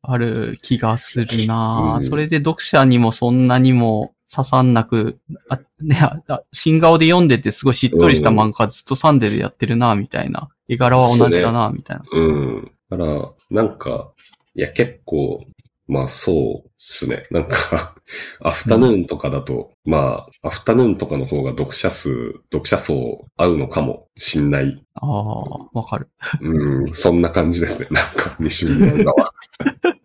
[0.09, 5.99] ある気がするな、うんそれで読者にもそんなにも刺さんなく、あ、ね、
[6.29, 10.49] あ新顔で読んでてすごいしっとりした漫画ずっとサンデーでやってるなみたいな。
[10.69, 12.05] 絵柄は同じだなみたいな。
[12.11, 12.73] うん。
[12.91, 14.13] だから、なんか、
[14.55, 15.39] いや結構、
[15.89, 17.27] まあそうっすね。
[17.31, 17.95] なんか、
[18.41, 24.85] アフタヌーンとかだと、まあ、アフタヌーンとかの方が読者数、読者層合うのかもしんない。
[24.95, 26.09] ああ、わかる。
[26.41, 27.89] うん、そんな感じですね。
[27.93, 29.33] なんか、西村漫画は。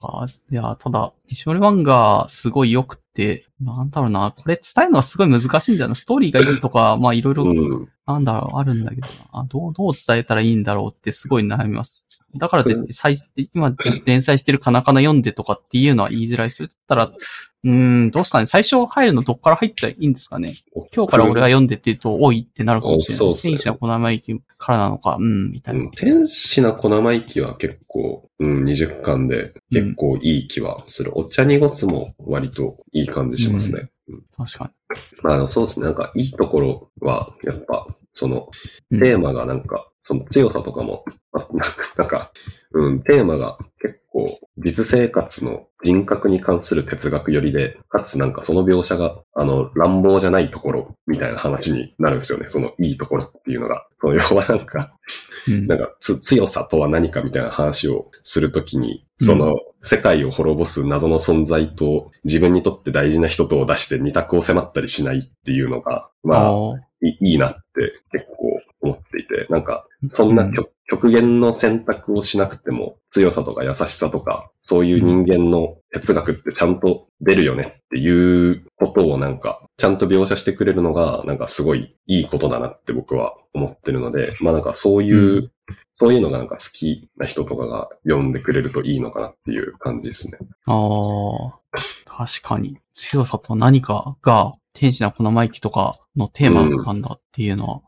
[0.00, 5.94] あいや、ただ、西森漫画すごい良くて、なんだろうな、これ伝えるのはすごい難しいんだよな。
[5.94, 7.88] ストーリーがいいとか、まあいろいろ、うん。
[8.06, 9.44] なんだろう、あるんだけどな。
[9.44, 12.06] どう、どう伝えたらいいんだろうってすごい悩みます。
[12.36, 13.18] だからといって、最
[13.54, 13.74] 今
[14.04, 16.50] 連載してるカナカナ読んでとかっていうのは言いづらい。
[16.50, 18.46] それだったら、うーん、どうすかね。
[18.46, 20.54] 最初入るのどっから入ったらいいんですかね。
[20.94, 23.18] 今日から俺が読んでって言うと、多いってなるかもしれない。
[23.18, 25.80] そうね戦士の小生意気からなのか、うん、みたいな。
[25.80, 31.16] うん天使な小生意気は結構、うん、20巻で結構いい気はする。
[31.16, 33.90] お茶濁すも割といい感じしますね。
[34.36, 34.70] 確か
[35.22, 35.86] まあ、そうですね。
[35.86, 38.48] なんか、いいところは、やっぱ、その、
[38.90, 39.00] に。
[39.00, 42.32] テーマがなんか、その強さとかも、あなんか、なんか
[42.72, 44.26] うん、テーマが結構、
[44.58, 52.46] 実生活の人格に関する哲学寄りで、かつなんかその描写が、あの、乱暴じゃないところ、みたいな話になるんですよね。
[52.48, 53.86] そのいいところっていうのが。
[53.98, 54.94] その要はなんか、
[55.48, 67.60] うんなんかつ、強さとは何かみたいな話をするときに、その、世界を滅ぼす謎の存在と、自分にとって大事な人とを出して二択を迫ったりしないっていうのが、まあ、いいなって
[68.12, 85.52] 結構思っていて、なんか、そんな極,、極限の選択をしなくても、強さとか優しさとか、そういう人間の哲学ってちゃんと出るよねっていうことをなんか、ちゃんと描写してくれるのが、なんかすごいいいことだなって僕は思ってるので、まあなんかそういう、う
[85.94, 90.38] そういうのがなんか好きな人とかが読んでくれるといいのかなっていう感じですね。
[90.66, 91.58] ああ、
[92.04, 92.78] 確かに。
[92.92, 97.80] 強さとは何かが、天使な小生意気とかのテーマなんだっていうのは、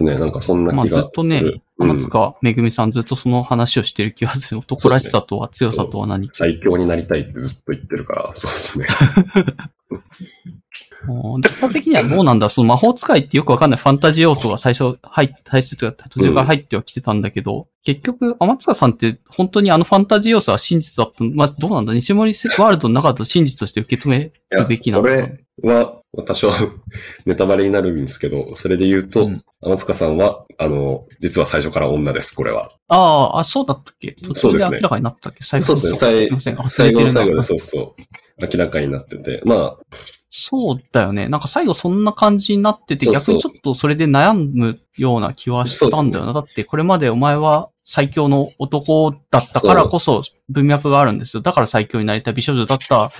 [0.00, 1.02] ね、なんかそんな気まあがする。
[1.02, 4.60] ずっとね、うん天塚めぐみさんずっとその話をしてる気がする。
[4.60, 6.34] 男らしさとは強さとは何か。
[6.34, 8.86] 最強になりたいってずっと言ってるから、そうですね。
[11.08, 11.40] うん。
[11.40, 12.48] データ的にはどうなんだ？
[12.50, 13.80] その魔法使いってよくわかんない。
[13.80, 21.94] ファンタジー要素が最初入って、最初途中から入ってはきてたんだけど、結局、天塚さんって本当にあのファンタジー要素は真実だった、まあどうなんだ？
[21.94, 25.08] 西森ワールドの中だと真実として受け止めるべきなのか。
[25.10, 25.96] これは、
[26.26, 26.50] 多少
[27.24, 29.44] ネタバレになるんですけど、それで言うと、うん。
[29.62, 32.72] 天塚さんは、あの、実は最初から女です、これは。
[32.88, 32.96] あ
[33.34, 34.12] あ、あ、そうだったっけ？
[34.12, 34.70] 途そうですね。
[34.70, 35.44] 中で明らかになったっけ？
[35.44, 36.56] 最後そうですね、最すいません。
[36.56, 37.20] 忘最れてるな。
[37.24, 38.02] 後の最後でそうそう。
[38.40, 39.42] 明らかになってて。
[39.44, 39.76] まあ、
[40.30, 41.28] そうだよね。
[41.28, 46.32] なんか最後そんな感じになってて、そうそう逆にちょっとそれで悩むような気はしたんだよな。
[46.32, 51.42] だってこれまでお前は最強の男だったからこそ文脈があるんですよ。
[51.42, 53.10] だから最強になりたい美少女だったか。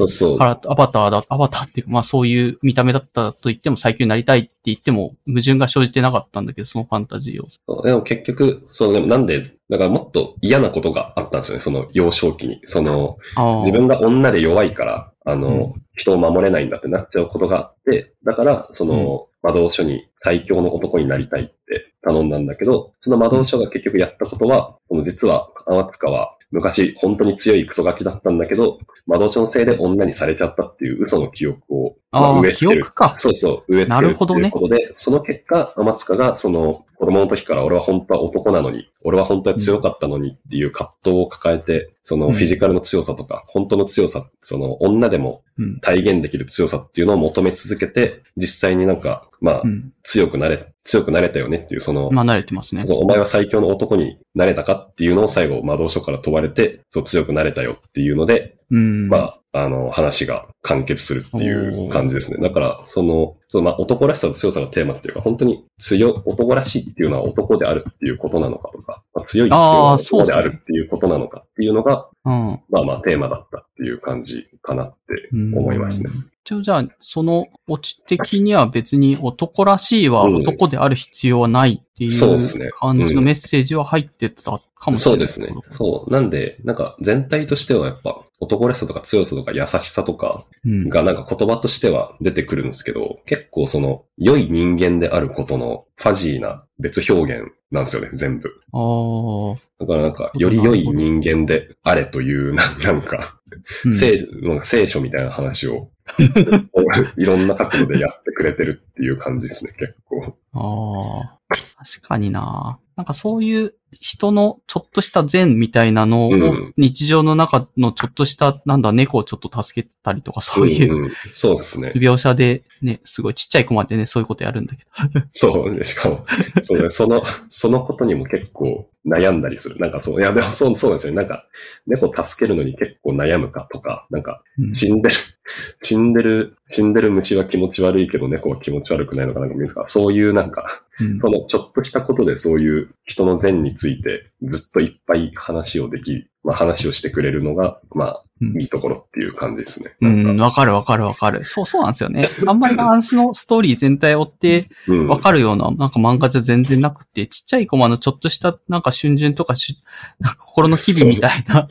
[0.44, 7.58] ら、アバターだ、アバターっていうか、まあそういう見た目だったと言っても最強になりたいって言っても矛盾が生じてなかったんだけど、そのファンタジー要素。
[7.66, 12.60] そうでも結局、その、でもなんで、だからもっと嫌なことがあったんですよね、その幼少期に。
[12.66, 13.18] その、
[13.64, 15.82] 自分が女で弱いから、あの、うん。
[15.94, 32.80] 人を守れないんだってなっちゃうことがあって、だから、その、魔導書に最強の男になりたいって頼んだんだけど、その魔導書が結局やったことは、その実は、天塚は昔本当に強いクソガキだったんだけど、魔導書のせいで女にされちゃったっていう嘘の記憶を、まあ植え付ける。
[32.84, 33.14] 憶か。
[33.18, 45.80] そうそう、植え付けるなるほどねっていうことで、その結果、天塚が、その、子供の時から俺は本当は男なのに、俺は本当は強かったのにっていう葛藤を抱えて、そのうんフィジカルの強さとか、本当の強さ、その女でもうん。
[45.80, 49.92] 体現できる強さっていうのを求め続けて、実際になんか、まあう、ん。
[50.02, 52.86] 強くなれ、強くなれたよねっていう、その、まあ慣れてますね。
[52.86, 59.08] そうお前は最強の男になれたかっていうのを最後、魔導書から問われて、そう強くなれたよっていうので、うん。
[59.08, 62.38] まあ、あの、話が完結するっていう感じですね。
[62.40, 72.60] だから、その、そのまあ、男らしさと強さがテーマっていうか、本当に強い、男らしいっていうのは男であるっていうことなのかとか、まあ、強いっていうのはあーそうですね男であるっていうことなのかっていうのが、うん。
[72.68, 76.10] まあまあ、テーマだったっていう感じかなって思いますね。
[76.44, 85.16] 一応じゃあ、そのオチ的には別に男らしいはうん男である必要はないっていそうですねう感じのメッセージは入ってたかもしれない。
[85.16, 85.54] そうですね。
[85.70, 86.10] そう。
[86.10, 90.88] なんで、なんか全体としてはやっぱ、男らしさとか強さとか優しさとかうん。
[90.88, 98.48] がなんか言葉としては出てくるんですけど、結構その、良い人間であることのファジーな別表現なんですよね、全部。
[98.72, 99.84] ああ。
[99.84, 103.36] だからなんか、より良い人間であれという、ななんか、
[103.84, 105.90] うん聖なんか聖書みたいな話を、
[107.18, 110.34] いろんな角度でやってくれてるっていう感じですね、結構。
[110.54, 111.40] ああ。
[111.82, 112.78] 確かにな。
[112.96, 121.92] なんかそういう人のちょっとした善みたいなのをうん日常の中のちょっとした、なんだ、猫をちょっと助けたりとかそういううんうんそうですね。
[121.96, 125.26] 描写でね、すごいちっちゃい子までね、そういうことやるんだけど。
[125.32, 125.74] そう。
[125.74, 126.24] でしかも、
[126.62, 129.78] そうね、その、そのことにも結構悩んだりする。
[129.78, 131.16] なんかそう、いや、でもそう、そうなんですよね。
[131.16, 131.46] なんか、
[131.86, 135.14] 猫助けるのに結構悩むかとか、なんか、うん死んでる、
[135.82, 149.96] 死んでる、死んでる虫は気持ち悪いけど猫は気持ち悪くないのかなんか見るか、そういうなんか、うんそのちょっとしたことでそういう人の善についてずっといっぱい話をでき、まあ話をしてくれるのが、まあ、うんいいところっていう感じですね。
[150.02, 151.44] うん、わかるわかるわかる。
[151.44, 152.28] そうそうなんですよね。
[152.46, 159.82] あんまり話のストーリー全体を追ってうんわかるような、なんか漫画じゃ全然なくて、ちっちゃいコマのちょっとした、なんか春巡とかし、
[160.18, 161.68] なんか心の機微みたいな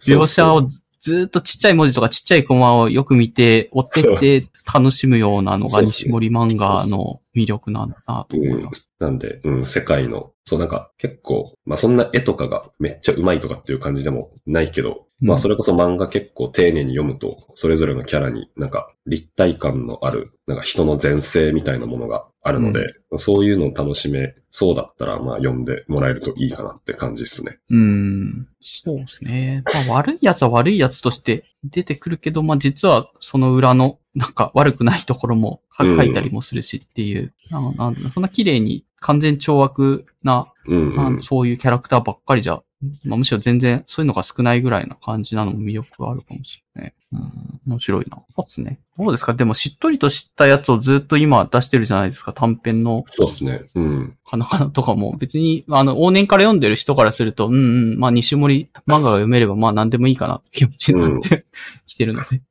[0.00, 0.66] 描写を
[1.02, 8.88] ずっとちっちゃい文字とかちっちゃいコマをよく見て、追ってって楽しむようなのが西森漫画の魅力なんだなと思います。
[9.00, 15.28] なんで、うん、世界の、そうなんか結構、まあそんな絵とかがめっちゃ上手いとかっていう感じでもないけど、うん。
[15.28, 27.58] まあそれこそ漫画結構丁寧に読むと、それぞれのキャラになんか立体感のある、なんか人の前世みたいなものがあるので、そういうのを楽しめそうだったら、まあ読んでもらえるといいかなって感じですね。
[27.70, 28.48] うん。
[28.60, 29.62] そうですね。
[29.86, 41.22] まあ悪い奴は悪い奴として出てくるけど、まあ実はその裏のなんか悪くないところも書いたりもするしっていう、なんなんそんな綺麗に完全懲悪な、うん、まあうん。
[41.22, 42.60] そういうキャラクターばっかりじゃ、
[43.04, 46.94] まあむしろ全然そういうのが少ないぐらいな感じなのも魅力があるかもしれない。
[47.12, 48.22] うん、面白いな。
[48.34, 48.80] そうですね。
[48.98, 49.34] どうですか？
[49.34, 52.32] でもしっとりとしたやつをずっと今出してるじゃないですか。
[52.32, 53.62] 短編のそうですね。
[53.74, 54.18] うん。
[54.24, 57.56] かなかなとかも別に、あの、往年から読んでる人からすると、うんう
[57.96, 61.44] ん、まあ西森漫画が読めればまあ何でもいいかなって気持ちになって、
[61.86, 62.42] きてるので。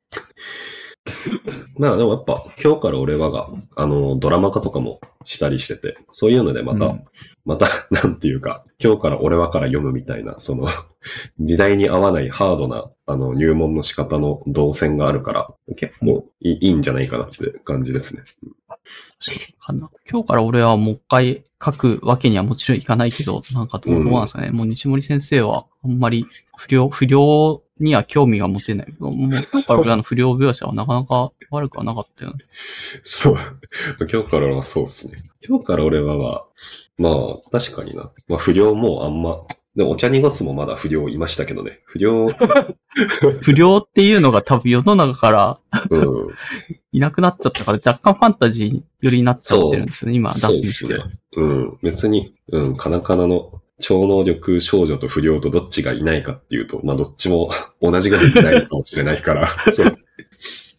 [1.78, 7.04] まあでもやっぱ、今日から俺はが、あの、ドラマ化とかもしたりしてて、そういうのでまた、うん。
[7.44, 10.68] また、 なんていうか、今日から俺はから読むみたいな、その、
[11.40, 18.22] 時代に合わないハードな、あの、入門の仕方の動線があるから、結構いい,、んじゃないかなって感じですね。
[19.58, 19.90] かな。
[20.08, 24.50] 今日から俺はもう一回書くわけにはもちろんいかないけど、なんかどうなんですかね。
[24.50, 28.94] もう西森先生はあんまり不良、不良には興味が持てない。
[28.98, 32.38] もう今日から俺らの不良描写はなかなか悪くはなかったよね。
[33.02, 33.36] そう。
[34.10, 35.18] 今日から俺はそうですね。
[35.46, 36.46] 今日から俺はは、
[36.98, 38.10] まあ、確かにな。
[38.28, 39.44] まあ、不良もあんま
[39.76, 41.80] でもお茶濁すもまだ不良いましたけどね。
[41.84, 42.28] 不良、
[43.40, 45.58] 不良っていうのが多分世の中から
[45.88, 46.28] うん。
[46.92, 51.06] いなくなっちゃったから若干ファンタジー寄りになっちゃってるんですよね、今出すそうにしては。
[51.06, 51.20] ですね。
[51.36, 51.78] うん。
[51.82, 57.50] 別に、うん、カナカナの超能力少女と不良とどっちがいないかっていうと、まあどっちも
[57.80, 59.98] 同じぐらいいないかもしれないから、そう。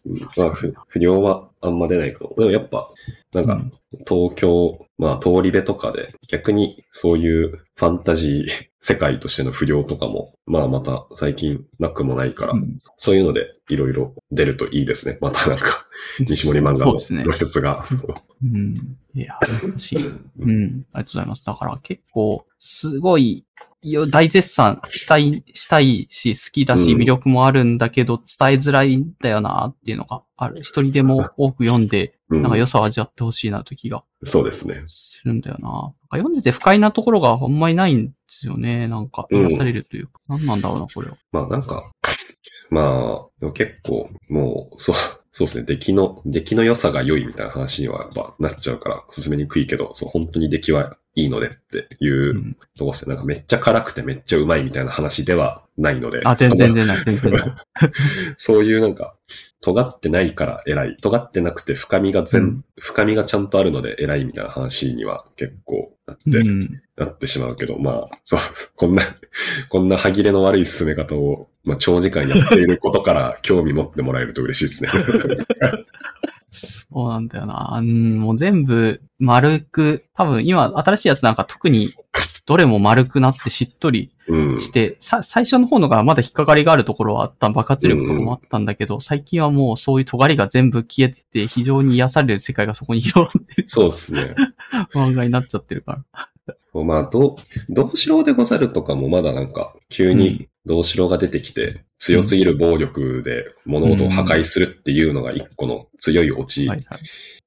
[0.06, 2.34] うんまあ、不不良はあんま出ないかも。
[2.36, 2.90] でもやっぱ、
[3.32, 3.72] なんか、うん
[4.06, 15.18] 東京、まあ通り部とかで逆にそういうファンタジー 世界としての不良とかも、まあまた最近なくもないから、うんそういうのでいろいろ出るといいですね。
[15.20, 15.86] またなんか、
[16.20, 17.36] 西森漫画のそうですね露。
[17.36, 17.84] 出が。
[18.42, 18.96] うん。
[19.14, 20.06] いや、嬉しい。
[20.06, 20.86] うん。
[20.92, 21.46] ありがとうございます。
[21.46, 23.44] だから結構、すごい、
[24.10, 30.62] 大絶賛したい、したいし、好きだし、うん魅力もあるんだけど、伝えづらいんだよなっていうのがある。
[30.62, 34.84] 一人でも多く読んで、うんなんか良さを味わってほしいなと気がそうですね。
[34.88, 35.68] するんだよな。
[35.70, 38.88] なんか読んでて不快なところがあんまりないんですよね。
[38.88, 40.20] なんか、うん癒されるというか。
[40.28, 41.16] 何なんだろうな、これは。
[41.30, 41.92] まあなんか、
[42.70, 44.96] まあ、でも結構、もう、そう、
[45.30, 45.64] そうですね。
[45.64, 53.14] 出来の、出来の良さが良いみたいな話にはやっぱなっちゃうから進めにくいけど、そう、本当に出来はいいのでっていううんとこですね。
[53.14, 56.22] なんかめっちゃ辛くてめっちゃうまいみたいな話ではないので。
[56.24, 57.54] あ、全然出ない、全然出ない。
[58.36, 59.14] そういうなんか、
[59.60, 60.96] 尖ってないから偉い。
[61.00, 66.82] 尖ってなくて深みが全、うん深みがちゃんとあるので偉いみたいな話には結構なって、うん。
[66.96, 68.40] なってしまうけど、まあ、そう、
[68.76, 69.02] こんな、
[69.68, 75.04] こんな歯切れの悪い進め方を、まあ、長時間やっていることから興味持ってもらえると嬉しいですね。
[76.54, 77.78] そうなんだよな。
[77.80, 81.92] うん、もう全部丸く、多分今新しいやつなんか特に
[82.46, 84.60] どれも丸くなってしっとりうん。
[84.60, 94.34] して、さ、最初の方のがまだ引っかかりがあるところはあった、爆発力とかもあったんだけど、最近はもうそういう尖りが全部消えてて、非常に癒される世界がそこに広がってるそうですね。
[94.94, 96.02] 漫画になっちゃってるか
[96.74, 96.82] ら。
[96.82, 106.68] まあ、どう、どうしろうでござるとかもまだなんか、急にどうしろうが出てきて、強すぎる暴力で物事を破壊するっていうのが一個の強いオチ。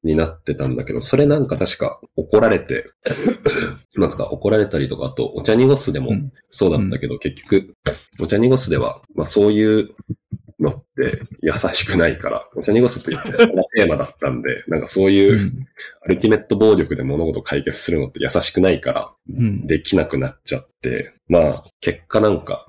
[0.03, 2.89] になってたんだけど、それなんか確か怒られて、
[3.95, 7.73] なんか怒られたりとか、あと、お茶濁すでもうんそうだったけど、結局、
[8.19, 9.89] お茶濁すでは、まあそういう
[10.59, 15.67] のって優しくないから、お茶濁すって言ってそのテーマだったんで、なんかそういううん
[16.03, 19.67] アルティメット暴力で物事を解決するのって優しくないから、うん。
[19.67, 22.65] できなくなっちゃって、まあ、結果なんか、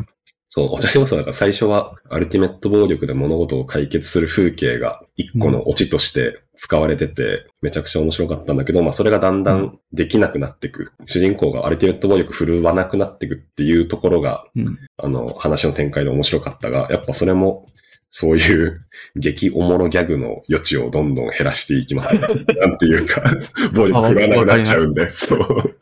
[0.59, 10.93] そう、お茶にもそうだから最初はアルティメット暴力で物事を解決する風景が一個のオチとして使われてて、めちゃくちゃ面白かったんだけど、まあそれがだんだんできなくなっていく。
[11.05, 14.79] 主人公がアルティメット暴力振るわなくなっていくっていうところが、うん。
[14.97, 17.67] あの、話の展開で面白かったが、やっぱそれも、
[18.11, 18.81] そういう
[19.15, 22.15] 激おもろギャグの余地をどんどん減らしていきます。
[22.15, 22.27] な
[22.67, 23.23] んていうか、
[23.73, 25.77] 暴力振らなくなっちゃうんで、そう。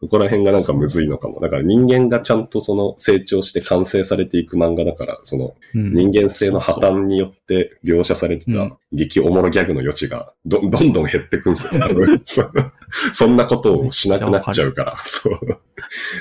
[0.00, 1.40] そこら辺がなんかむずいのかも。
[1.40, 11.66] だから人間がちゃんとその成長して完成されていく漫画だから、そのうん人間性の破綻によって描写されてうんた激おもろギャグの余地がどどんどん減ってくんです
[12.40, 12.52] よ。
[13.12, 15.38] そ うそんなことをしなくなっちゃうから、そう。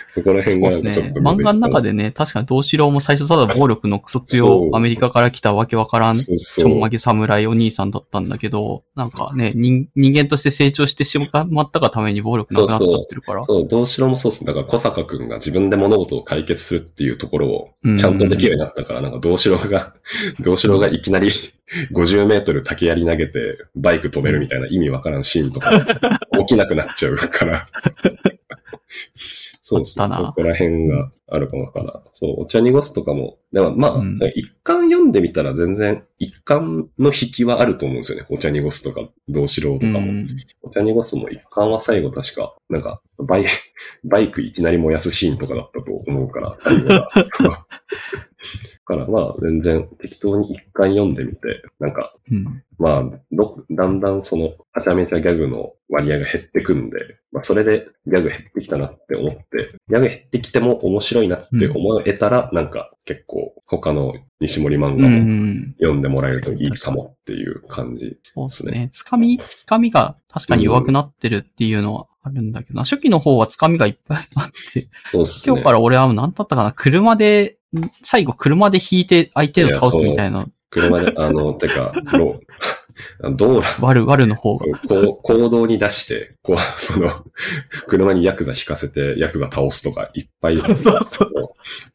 [0.10, 0.90] そこら辺がちょっと。
[0.90, 11.18] むずい漫画の中でね、確かに同志郎も最初ただ暴力のクソそ強うアメリカから来たわけわからんそうちそうょんまげ侍お兄さんだったんだけど、なんかね、人人間として成長してし
[11.50, 13.44] まったがために暴力なくなっちゃってるから。
[13.44, 14.48] そう、どうしろもそうですね。
[14.48, 19.94] だから小坂くんが自分で物事を解決するっていうところをうんちゃんとできるようになったから、なんかどうしろが、
[20.40, 21.32] どうしろがいきなり
[21.92, 25.86] 50メートル竹槍投げてバイク止めるみたいな意味わからんシーンとか
[26.40, 27.68] 起きなくなっちゃうから。
[29.70, 30.08] そうですね。
[30.08, 32.02] そこら辺があるかもだから。
[32.14, 33.38] そう、お茶濁すとかも。
[33.52, 38.26] でもまあ、うん一巻読んでみたら全然一巻の引きはあると思うんですよね。
[38.30, 40.00] お茶濁すとか、どうしろとかも。
[40.00, 40.28] うん
[40.62, 43.46] お茶濁すも一巻は最後確か、なんか、バイ、
[44.06, 47.10] バイクいきなり燃やすシーンとかだったと思うから、最後が。
[48.88, 56.98] からまあ、全然適当に一巻読んでみて、なんか、うんまあ、ど、だんだんその、はちゃめちゃギャグの割合が減ってくんで、
[57.32, 65.76] まあ、それでギャグ減ってきたなって思って、ギャグ減ってきても面白いなって思えたら、なんか、結構、他の西森漫う画もん。
[65.80, 68.18] 読んでもらえるといいかもっていう感じ。
[68.24, 68.90] そうですね。
[68.94, 75.54] つかみ、つかみが確かに弱くなってるっていうのはあるんだけどな、初期の方はつかみがいっぱいあって、そうですね。
[75.54, 84.66] 今日から俺は何だったかな、車で、ん最後車で引いて相手を倒すみたいな、車で、あの、てか、ロー、道路、悪、悪の方が。
[84.66, 87.14] そうこう行動に出して、こう、その、
[87.88, 90.58] 車にヤクザ引かせて、ヤクザ倒すとかいっぱい。
[90.58, 91.32] そうそう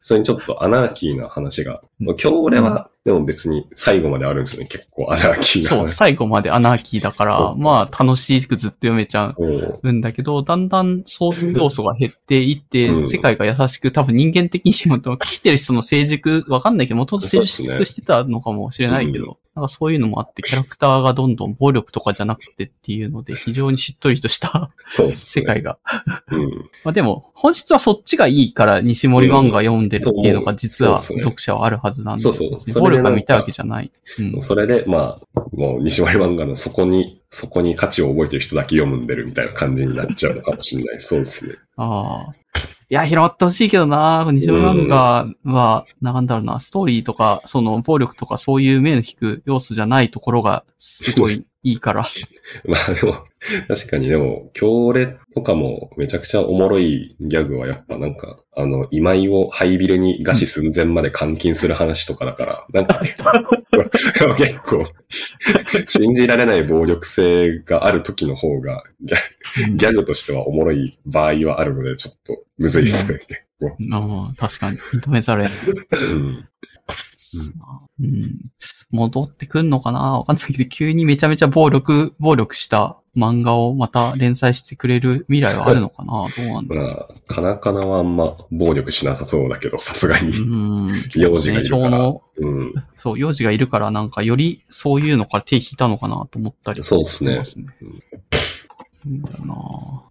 [0.01, 9.91] それにちょっとアナーキーな話が、今日俺はでも別に最後まであるんですよね、結構アナーキーなそう、最後までアナーキーだから、まあ楽しくずっと読めちゃう。
[9.91, 13.05] んだけど、だんだんそういう要素が減っていって、うん。
[13.05, 25.15] 世界が優しく、多分人間的にも、書いてる人の成熟、わかんないけど、もともと成熟してたのかもしれないけど、なんかそういうのもあって、キャラクターがどんどん暴力とかじゃなくてっていうので、非常にしっとりとしたね。
[25.15, 25.77] 世界が。
[26.31, 26.49] うん。
[26.83, 32.57] まあでも、本質はそっちがいいから西森漫画読んでるっていうのが実は読者はあるはずなんで、そうそう。
[32.59, 33.91] それが見たいわけじゃない。
[34.19, 34.41] うん。
[34.41, 40.99] それで、まあ、もう西森漫画のそこに、そこに価値を覚えてる人だけ読むんでるみたいな感じになっちゃうのかもしれない。
[40.99, 41.55] そうですね。
[41.77, 42.33] ああ。
[42.89, 52.03] いや、広まってほしいけどな西村漫画は、なんだろうな、ストーリーとか、その、暴力とかそういう目の引く要素じゃないところが、すごいいいから。
[52.65, 53.25] まあでも、
[53.67, 63.15] 確かにでも、強烈とかもめちゃくちゃおもろいギャグはやっぱなんか、あの、今井をハイビルに餓死寸前まで監禁する話とかだから、なんかね、
[64.37, 64.85] 結構、
[65.87, 73.19] 信じられない暴力性がある時の方がギャ、ギャグとしてはおもろい場合はあるので、ちょっとむずいですね。
[73.27, 74.77] 結構ああ、確かに。
[74.93, 76.09] 認めざるを得ない。
[76.11, 76.49] うん
[77.99, 78.51] うん。
[78.91, 80.19] 戻ってくんのかな？
[80.19, 86.27] わかんないけど、急にめちゃめちゃ暴力、暴力した漫画をまた連載してくれる未来はあるのかな？
[86.37, 86.85] どうなんだろう。
[86.85, 90.29] まあ、カナカナはあんま暴力しなさそうだけど、さすがに。
[90.37, 90.41] う
[90.91, 91.09] ん。
[91.15, 92.73] 幼児がいるからうん。
[92.99, 97.41] そう、幼児がいるからなんかよりそういうのから手引いたのかなと思ったりそうっすね
[97.81, 98.03] うん
[99.05, 99.55] だよな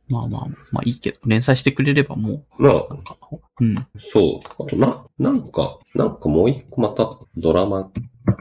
[0.08, 3.16] まあまあ、まあいいけど、連載してくれればもまあう、、なんか、
[3.60, 3.74] うん。
[3.98, 4.62] そう。
[4.62, 7.90] あと、な、なんか、なんかもう一個またドラマ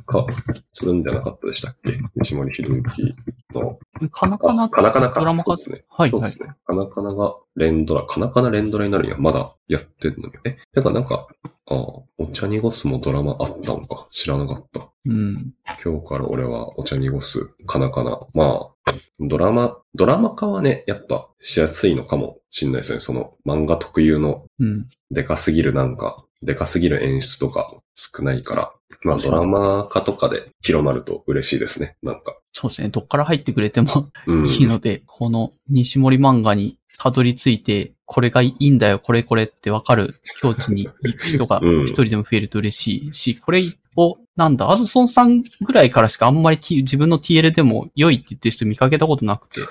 [0.05, 0.25] 化
[0.73, 1.97] するんじゃなかったでしたっけ？
[2.15, 3.15] 西森博之
[3.53, 3.79] の。
[4.09, 5.19] かなかなあ、カナカナか。
[5.21, 5.85] ドラマ化ですね。
[5.89, 6.53] はいはいそうですね。
[6.65, 10.57] カナカナが連ドラ、カナカナ連ドラになるにはまだやってんのよね。
[10.73, 11.27] てかなんか、
[11.71, 14.07] あお茶濁すもドラマあったのか。
[14.09, 14.89] 知らなかった。
[15.05, 15.53] うん。
[15.83, 18.19] 今日から俺はお茶濁す、カナカナ。
[18.33, 22.99] まあ、ドラマ、ドラマ化はね、やっぱしやすいのかもしんないですね。
[22.99, 24.87] その漫画特有のうん。
[25.09, 31.95] でかすぎるなんか、でかすぎる演出とか少ないから、まあドラマ化とかで広まると嬉しいですね。
[32.03, 32.37] なんか。
[32.53, 32.89] そうですね。
[32.89, 34.47] どっから入ってくれてもうん。
[34.47, 43.61] いいので、この西森漫画にたどり着いて、これがいいんだよ、これこれってわかる境地に行く人がうん一人でも増えると嬉しいし、これ
[43.95, 49.61] を、なんだ、アズソンさんぐらいからしかあんまり自分の TL でも良いって言ってる人見かけたことなくて、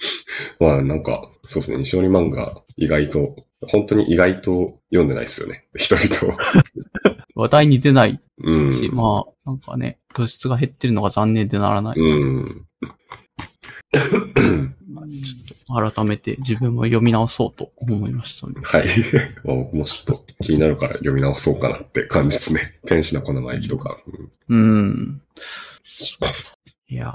[0.58, 1.78] まあなんか、そうですね。
[1.78, 3.36] 西織漫画意外と、
[3.68, 5.66] 本当に意外と読んでないですよね。
[5.76, 6.36] 人々。
[7.34, 8.72] 話題に出ないうん。
[8.72, 11.98] し、まあ、なんかね、露出が減ってるのが残念でならない。
[11.98, 12.66] うん。
[15.68, 18.54] 改めて自分も読み直そうと思いましたね。
[18.62, 18.86] はい。
[19.44, 22.78] まあ僕もちょっと気になるから読み直そうかなって感じですね。
[22.86, 23.98] 天使の粉の駅とか。
[24.06, 25.22] うんうん。
[26.88, 27.08] いや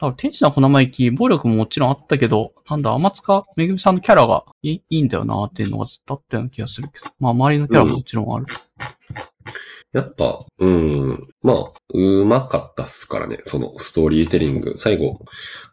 [0.00, 0.12] ー。
[0.12, 7.06] 天使の粉巻き、暴力ももちろんあったけど、なんだ、天塚めぐみさんのキャラがいいいいんだよなっていうのがずっとあったような気がするけど。
[7.18, 8.46] まあ、周りのキャラももちろんある。
[9.92, 11.28] やっぱ、うん。
[11.42, 13.42] まあ、うまかったっすからね。
[13.46, 14.76] そのストーリーテリング。
[14.76, 15.20] 最後、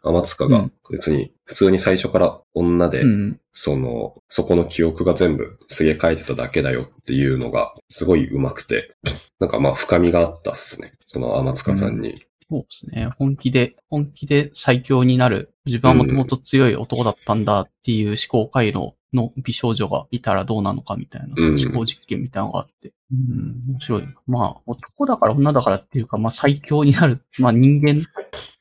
[0.02, 3.40] 天塚がうん別に、普通に最初から女で、うん。
[3.52, 8.94] その、そこの記憶が全部すげ替えてただけだよっていうのが、すごい上手くて、
[9.40, 10.92] なんかまあ深みがあったっすね。
[11.04, 12.16] その天塚さんに。
[12.48, 13.10] そうですね。
[13.18, 15.52] 本気で、本気で最強になる。
[15.66, 22.92] 自分はもともと強い男だったんだっていう思考回路の美少女がいたらどうなのかみたいな、思考実験みたいなのがあって。
[23.12, 24.08] うん、面白い。
[24.26, 27.22] まあ、男だから女だからっていうか、まあ最強になる。
[27.38, 28.04] まあ人間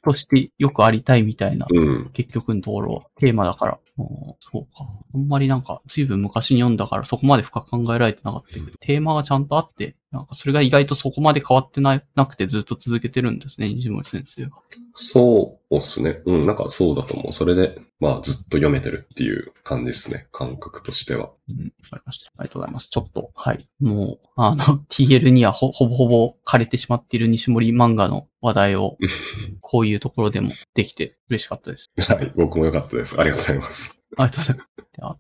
[0.04, 2.10] としてよくありたいみたいな、うん。
[2.14, 3.80] 結局のところはテーマだから。
[3.98, 4.88] そうか。
[5.14, 14.52] あんまりなんか、随分昔に読んだからそこまで深く考えられてなかったけど、テーマがちゃんとあって、なんかそれが意外とそこまで変わってななくてずっと続けてるんですね、西森先生は。
[14.94, 16.22] そうっすね。
[16.26, 17.34] うん、なんかそうだと思う。
[17.34, 20.28] それで、まあずっと読めてるっていう感じですね。
[20.32, 21.32] 感覚としては。
[21.50, 22.32] うん、わかりました。
[22.38, 22.90] ありがとうございます。
[22.90, 23.70] ちょっと、はい。
[23.82, 28.98] もう、あの、 TL にはほほぼほぼ枯れてしまっている西森漫画の話題を、
[29.60, 31.92] こういうところでもできて嬉しかったです。
[31.98, 32.32] はい。
[32.36, 33.20] 僕も良かったです。
[33.20, 34.02] ありがとうございます。
[34.18, 34.76] ありがとうございます。
[34.96, 35.18] であ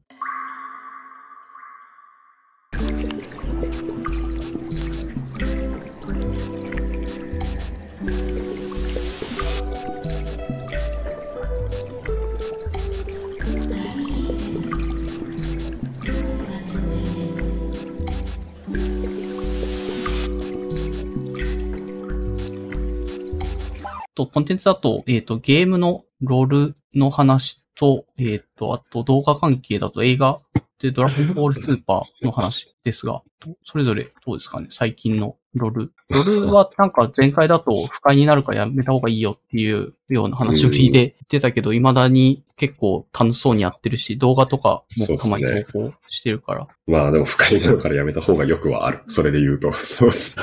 [24.16, 30.40] と、コンテンツだと、えっ、と、ゲームのロールの話と、えっ、と、あと動画関係だと映画
[30.80, 33.22] で、ドラゴンボールスーパーの話ですが、
[33.64, 34.68] それぞれどうですかね？
[34.72, 35.94] 最近のロール。
[36.10, 46.68] ロールはなんか前回だと不快になるかやめた方がいいよっていうような話を聞いて言ってたけど、未だに結構楽しそうにやってるし、動画とかもたまに投稿してるから。
[46.88, 49.02] まあでも不快になるからやめた方がよくはある。
[49.08, 49.72] それで言うと。
[49.74, 50.36] そうです。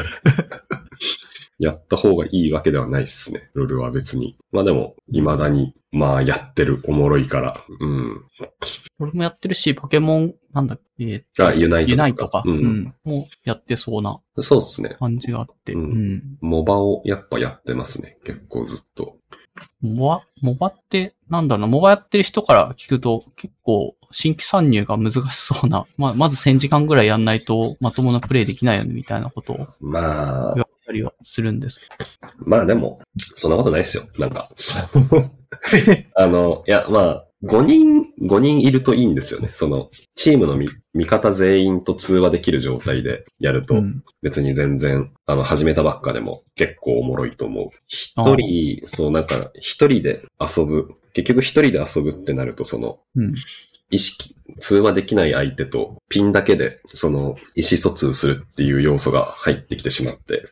[1.59, 3.50] やった方がいいわけではないっすね。
[3.55, 4.36] ロールは別に。
[4.50, 6.80] まあでも、未だに、まあやってる。
[6.84, 7.64] おもろいから。
[7.80, 8.24] うん。
[8.98, 12.42] 俺もやってるし、ポケモン、なんだっけ、えーとあ、ユナイトユナイトか。
[12.46, 12.50] う。
[12.50, 12.94] うんん。
[13.05, 14.96] もうやってそうなそうっすね。
[14.98, 15.72] 感じがあって。
[15.74, 16.38] ううんん。
[16.40, 18.18] モバをやっぱやってますね。
[18.24, 19.16] 結構ずっと。
[19.80, 31.86] モバ、モバって、なんだろうな、モバやってる人から聞くと、結構、新規参入が難しそうな、まあ、まず1000時間ぐらいやんないと、まともなプレイできないよね、みたいなことを言まあたりはするんですけ
[32.38, 33.01] まあでも、
[33.36, 34.05] そんなことないっすよ。
[34.18, 34.51] なんか。
[34.55, 34.84] そ う
[36.14, 39.51] あの、いや、まあ、5人、5人いるといいんですよね。
[39.55, 43.80] その、チームの味味方全員と通話できる状態でやると、ど。
[43.80, 44.05] うん。
[44.22, 47.68] 別に全然、あの、始めたばっかでも結構おもろいと思う。
[47.88, 50.95] 一人、そう、なんか、一人で遊ぶ。
[51.14, 53.34] 結局一人で遊ぶってなると、その、うん。
[53.93, 60.45] 意識、通話できない相手とピンだけで、その、意思疎通するっていう要素が入ってきてしまって、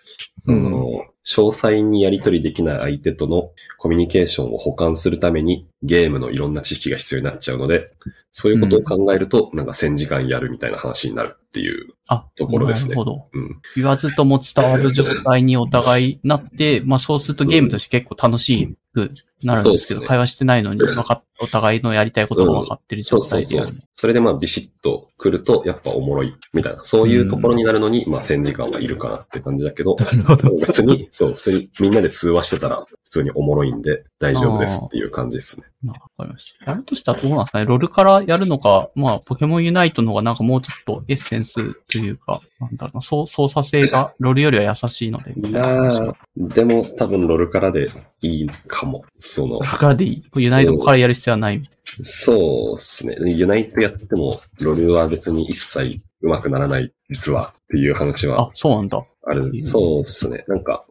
[0.46, 7.92] あうんの、詳細にやり取りできない相手とのコミュニケーションを補完するためにゲームのいろんな知識が必要になっちゃうので、
[8.30, 11.94] そういうことを考えると、なんか1000時間やるみたいな話になるっていう。
[12.06, 13.28] あ、ところですねなるほど。
[13.32, 13.60] うん。
[13.76, 19.12] 言わずとも伝わる状態にお互いなって、まあそうするとゲームとして結構楽しく
[19.42, 23.82] なるんですけど、ね会話してないのに 分かっ、お互いのやりたいことが分かってる状そうそうそう態でやる。。
[23.94, 29.96] それでまあビシッと来るとやっぱおもろいみたいな、そういうところになるのに、まあ1000時間はいるかなって感じだけど、
[30.66, 35.66] 別に、そう、普通にみんなで通話してたら普通におもろいんで大丈夫ですっていう感じですね。
[35.86, 36.70] わかりました。
[36.70, 37.64] やるとしたらどうなんですかね？
[37.64, 49.04] ロルからやるのか、まあ、ポケモンユナイトの方がなんかもうちょっとエッセンスというか、なんだろうな、そう操作性がロルよりは優しいので、いな話まがあ、でも多分ロルからでいいかも。
[49.20, 50.24] そのからでいい。
[50.36, 53.16] ユナイトからやる必要はないみたいそうですね。
[53.32, 58.34] ユナイトやっても、ロルは別に一切上手くならない、実はっていう話な。
[58.34, 59.04] あは、そうなんだ。
[59.24, 59.52] ある。
[59.62, 60.44] そうですね。
[60.48, 60.86] なんか、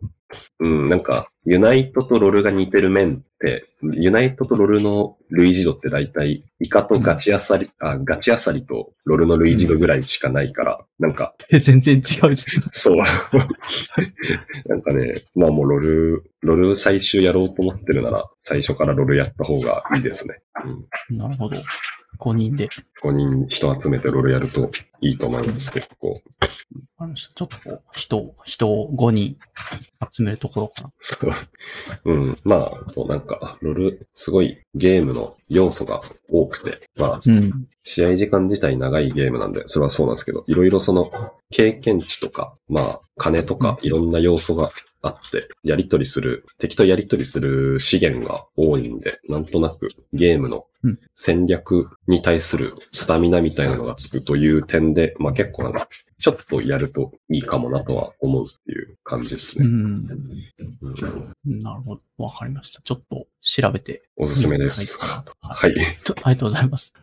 [0.59, 12.97] うん、なんか、ユナイトとロルが似てる面って、ユナイトとロルの類似度って大体、イカとガチアサリ、あ、ガチアサリとロルの類似度ぐらいしかないから、なんか、え、全然違うじそう。
[14.69, 20.41] なんかね、まあもうロル、ロル最終やろうと思ってるなら、最初からロルやった方がいいですね。
[20.63, 20.71] うん。
[20.71, 21.17] ゃん。
[21.17, 21.55] なるほど。
[22.19, 22.69] 5人で。
[23.01, 24.69] 5人人集めてロールやると
[25.01, 26.21] いいと思います、結構。
[27.15, 29.37] ちょっとこう、人、人を5人
[30.11, 30.91] 集めるところかな。
[30.99, 31.31] そう。
[32.05, 32.37] うん。
[32.43, 37.67] まあ、そうなんか、ロール、すごいゲームの要素が多くて、まあ、うん。
[37.83, 41.11] 試合時間自体長いゲームなんで、それはそうなんですけど、いろいろその、
[41.49, 44.69] 経験値とか、まあ、金とか、いろんな要素が
[45.01, 55.89] あって、やり取りする、敵とやり取りする資源が多いんで、なんとなくゲームのうん戦略に対するスタミナみたいなのがつくという点で、まあ結構なんか、
[56.19, 59.65] ちょっとやるといいかもなとは思うっていう感じですね。
[59.65, 59.73] うん。
[60.81, 62.01] うんなるほど。
[62.17, 62.81] わかりました。
[62.81, 64.03] ちょっと調べて。
[64.17, 64.97] おすすめです。
[65.41, 66.93] はいありがとうございます。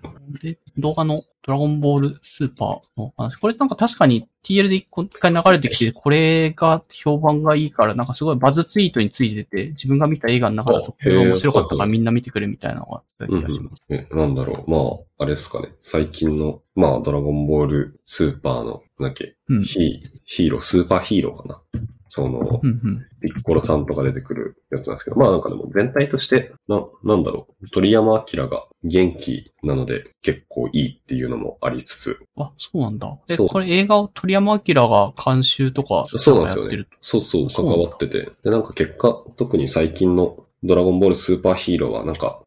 [0.43, 3.37] で、動画のドラゴンボールスーパーの話。
[3.37, 4.87] これなんか確かに TL で一
[5.19, 13.83] 回流れてきて、これが評判がいいから、なんかすごいバズツイートについてて、自分が見た映画の中だと、これが面白かったからみんな見てくれみたいなのがあった気うんがします。
[13.89, 14.71] うん、え、なんだろう。
[14.71, 15.69] まあ、あれですかね。
[15.83, 19.65] 最近の、まあ、ドラゴンボールスーパーの、なんだっけ、うん。
[19.65, 21.63] ヒー、ロー、スーパーヒーローかな？
[22.09, 23.07] そのう、んうん。
[23.21, 27.69] ピッコロさんとか出てくるやつなんですけど、まあなんかでも全体として、な、なんだろう？
[27.71, 33.19] 鳥山明が元気なので結構いいっていうのもありつつ、あ、そうなんだ。
[33.29, 36.87] え、これ映画を鳥山明が監修とか、そうなんですよね。
[37.01, 38.31] そうそう、関わってて。
[38.45, 42.41] で、なんか結果、特に最近のドラゴンボールスーパーヒーローはなんか、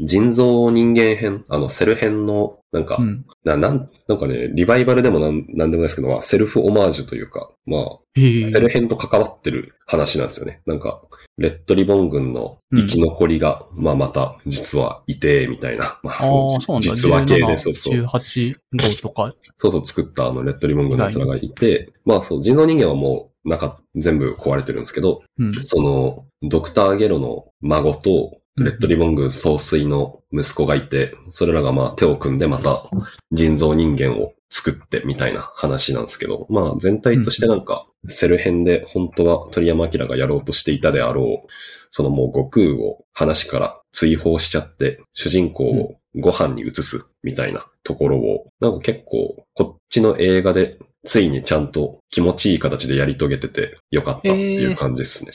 [0.00, 3.26] 人造人間編、あの、セル編の、なんか、うん。
[3.44, 7.98] な、なん、なんかね、リバイバルでもなん、なんでもないですけど、まあ、セルフオマージュというか、まあ。
[8.16, 10.62] セル編と関わってる話なんですよね。
[10.66, 11.02] なんか、
[11.40, 15.98] レッドリボン軍の生き残りが、まあまた、実はいて、みたいな。
[16.02, 16.80] まあ、そう。
[16.80, 18.00] 実話系で、17そうそう。
[18.04, 19.34] 18号とか。
[19.56, 25.54] そうそう作ったあの、レッドリボン軍の奴らがいて、まあそう、人造人間はもう、なんか、全部壊れてるんですけど、うん。
[25.64, 32.84] その、ドクターゲロの孫と、レッドリボン軍総帥の息子がいて、それらがまあ手を組んでまた
[33.32, 41.48] 人造人間を作ってみたいな話なんですけど、まあ全体としてなんか、セル編で本当は鳥山明がやろうとしていたであろう、
[41.90, 55.32] そのもう悟空を話から追放しちゃって、主人公をご飯に移すみたいなところを、なんか結構、こっちの映画で、ついにちゃんと気持ちいい形でやり遂げててよかったっていう感じですね。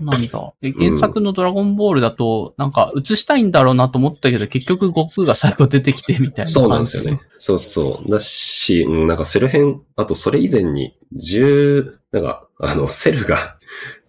[0.00, 0.54] なんだ。
[0.62, 6.52] で原作のドラゴンボールだと、なんか映したいんだろうなと思ったけど、結局悟空が最後出てきてみたいな感じ。
[6.54, 7.20] そうなんですよね。。
[7.38, 8.10] そうそう。
[8.10, 13.58] だし、うん、なんかセル編、あとそれ以前に、10、なんか、あの、セルが、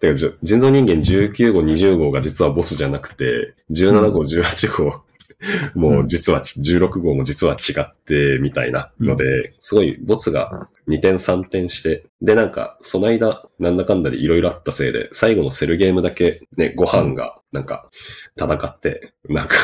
[0.42, 5.02] 人造人間19号、20号が実はボスじゃなくて、17号、18号、
[5.74, 17.88] もう実は、16号も実は違って、みたいなので、すごいボスが2点3点して、で、なんか、その間、なんだかんだでいろいろあったせいで、最後のセルゲームだけ、ね、ご飯が、なんか、
[18.36, 19.54] 戦って、なんか、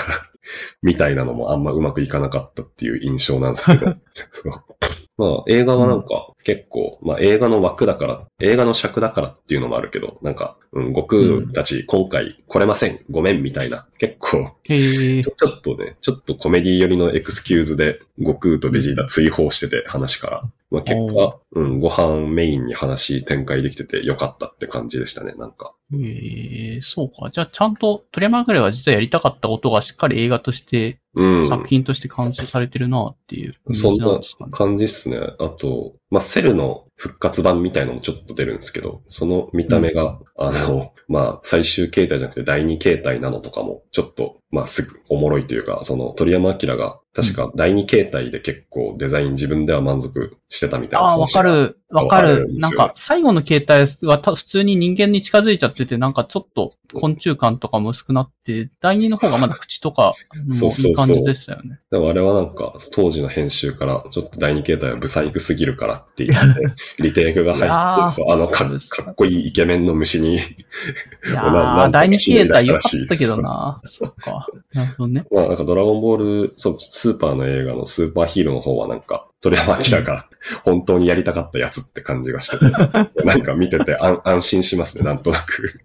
[0.83, 3.95] みたいなのもあんまうまくいかなかったっていう印象なんですけど。
[5.17, 15.23] まあ映画はなんか結構、まあ映画の枠だから、映画の尺だからっていうのもあるけど、なんか、うん、悟空たち今回来れません、ごめんみたいな、結構、ちょ。
[15.23, 25.73] ちょっとね、ちょっとコメディ寄りのエクスキューズで悟空とベジータ追放してて話から、まあ結お果、うん、ご飯メインに話展開できててよかったって感じでしたね、なんか。
[25.93, 27.31] ええそうか。
[27.31, 31.49] じゃあちゃんと鳥山ぐらいは実はやりたかったことがしっかり映画として、うん。
[31.49, 34.21] 作品として完成されてるなっていうイメージそんな。
[34.53, 35.19] 感じっすね。
[35.41, 51.29] あと、まあ、セルの復活版みたいのもちょっと出るんですけど、その見た目が、あの、まあ、最終形態じゃなくて第二形態なのとかも、ちょっと、まあ、すぐおもろいというか、その鳥山明が、確か第二形態で結構デザイン自分では満足してたみたいなああ、わ。
[51.29, 51.77] かる。
[51.91, 60.15] わかるなんか、最後の形態はた普通に人間に近づいちゃってて、なんかちょっと昆虫感とかも薄くなって、第二の方がまだ口とか
[60.47, 61.81] もそうそうそういい感じでしたよね。
[61.91, 67.63] でもあれはなんか、当時の編集から、ちょっと第二形態はブサイクすぎるからって言って、 リテイクが入
[68.07, 70.39] って、そうあのか、かっこいいイケメンの虫に、
[71.27, 73.81] いやー、第二形態良かひねり出ったけどな。
[73.85, 74.47] そっか。
[74.73, 75.25] なるほどね。
[75.31, 80.29] まあなんかドラゴンボール、そう、スーパーの映画のスーパーヒーローの方はなんか、鳥山明が
[80.65, 82.65] 本当にやりたかったやつって感じがしてて、
[83.25, 85.81] なんか見てて安安心しますね、なんとなく。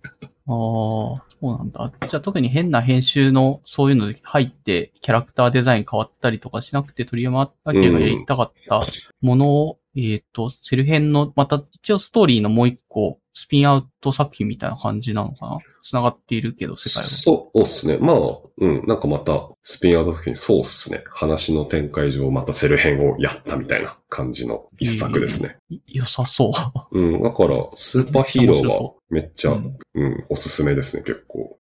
[0.48, 1.92] ああ、そうなんだ。
[2.08, 8.86] じゃあ特に変な編集のそういうので入って、キャラクターデザイン変わったりとかしなくて、鳥山明がやりたかった
[9.22, 15.58] ものを、えっ、と、セル編の、また一応ストーリーのもう一個、スピンアウト作品みたいな感じなのかな？
[15.82, 17.08] 繋がっているけど、世界は。
[17.08, 17.98] そうっすね。
[17.98, 18.18] まあ、
[18.58, 21.04] うん、なんかまた、スピンアウト時にそうっすね。
[21.10, 25.58] 話の展開上またセル編をやったみたいな感じの一作ですね。
[25.70, 26.50] い良さそ
[26.92, 26.98] う。
[26.98, 31.60] うん、だから、スーパーヒーローはめっちゃ面白そめっちゃ、ううんん、おすすめですね、結構。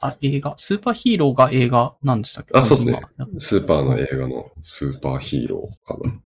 [0.00, 0.54] あ、映画？
[0.56, 2.58] スーパーヒーローが映画なんでしたっけ？
[2.58, 6.20] あそうっすね今スーパーの映画のスーパーヒーローかな。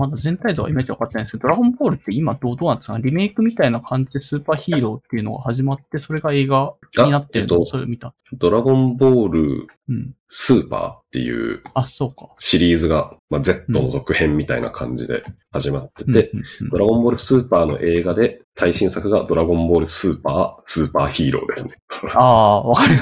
[0.00, 8.14] まだ全体度はいまいち分かってないんですけど、ドラゴンボールって今どうどうなんですかリメイクみたいな感じでスーパーヒーローっていうのが始まって、それが映画になってるのあえっとそれ見た。
[8.32, 10.14] ドラゴンボールうん。
[10.32, 12.30] スーパーっていうあ、そうか。
[12.38, 16.30] シリーズが、まあ、Z の続編みたいな感じで始まってて、
[16.70, 21.74] ドラゴンボールスーパーの映画で最新作がドラゴンボールスーパー、スーパーヒーローですね。
[22.14, 22.96] ああ、わかり、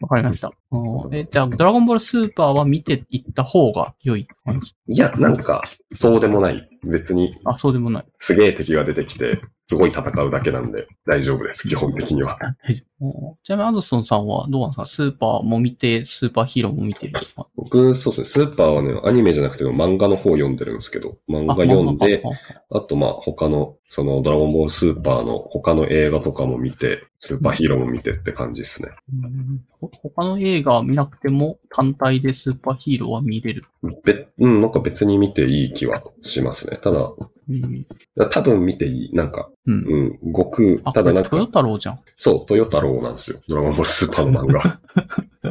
[0.00, 0.52] わかりました。
[0.72, 5.62] うんえ、じゃあ、ドラゴンボールスーパーは見ていった方が良い感じいや、なんか、
[5.94, 6.68] そうでもない。
[6.86, 8.04] 別に、あ、そうでもない。
[8.12, 12.38] すげえ敵が出てきて、すごい戦うだけなんで大丈夫です、基本的には。
[13.42, 14.86] ちなみにアンドソンさんはどうなんですか？
[14.86, 17.20] スーパーも見て、スーパーヒーローも見てる
[17.56, 22.22] 僕、そうですね、スーパーはね、アニメじゃなくても漫画の方読んでるんですけど、漫画読んで、
[22.70, 28.90] ああとまあ他の、そのドラゴンボールスーパーの他の映画とかも見て、スーパーヒーローも見てって感じですね。
[29.12, 33.66] うんほ他の映画見なくても単体でスーパーヒーローは見れる。
[34.04, 36.75] べ、うん、なんか別に見ていい気はしますね。
[36.80, 36.98] ただ、
[37.48, 37.86] うん。
[38.30, 39.14] 多分見ていい。
[39.14, 40.18] なんか、うん。
[40.22, 41.94] うん、悟空、あ、ただなんこれトヨか、タロウじゃん。
[41.96, 43.40] いそう、トヨタローなんですよ。
[43.48, 44.80] ドラゴンボールスーパーの漫画。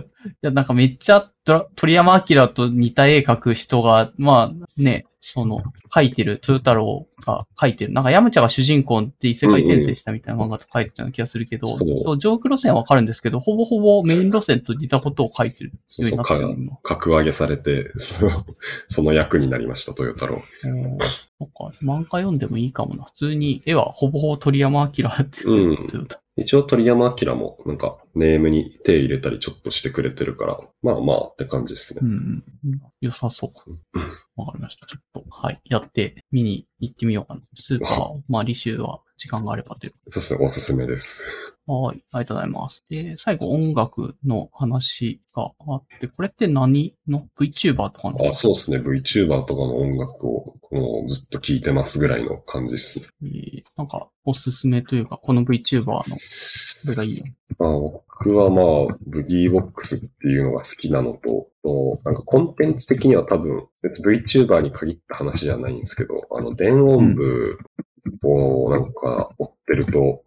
[0.42, 7.94] や、なんかめっちゃドラ鳥山明と似た絵描く人が、まあね、その、描いてる、トヨタロウが描いてる。
[7.94, 16.78] なんかヤムチャが主人公って異世界転生したみたいな漫画と書いてたような気がするけど、そうそう上空路線はわかるんですけど、ほぼほぼメイン路線と似たことを書いてるそうそう、かようになってる、今。
[16.84, 18.46] 格上げされて、その、
[18.88, 20.70] その役になりました、トヨタロー。
[20.70, 20.98] うん
[21.40, 23.04] そっか、漫画読んでもいいかもな。
[23.04, 25.88] 普通に絵はほぼほぼ鳥山明って、うん
[26.38, 32.02] 一応鳥山明もなんかネームに手入れたりちょっとしてくれてるから、まあまあって感じですね。
[32.04, 32.82] うんうんうん。
[33.00, 33.72] 良さそう。
[34.36, 34.86] わかりました。
[34.86, 35.62] ちょっと、はい。
[35.64, 37.42] やって、見に行ってみようかな。
[37.54, 39.94] スーパー、まあ、履修は時間があればという。
[40.10, 41.26] そうですね、おすすめです。
[41.68, 42.04] はい。
[42.12, 42.84] ありがとうございます。
[42.90, 48.30] で、最後音楽の話があって、これって何の ?VTuber とかの？
[48.30, 48.78] あ、そうですね。
[48.78, 53.06] VTuber とかの音楽をもうずっと聴いてますぐらいの感じですね。
[53.24, 56.10] えーなんか、おすすめというか、この VTuber の、こ
[56.86, 57.26] れがいいよ。
[57.58, 58.62] まあ、僕はま
[58.94, 67.58] あ、ブギーボックスっていうのが好きなのと、となんかコンテンツ的には多分、別に VTuber に限った話じゃないんですけど、あの、電音部
[68.24, 70.24] をなんか追ってると、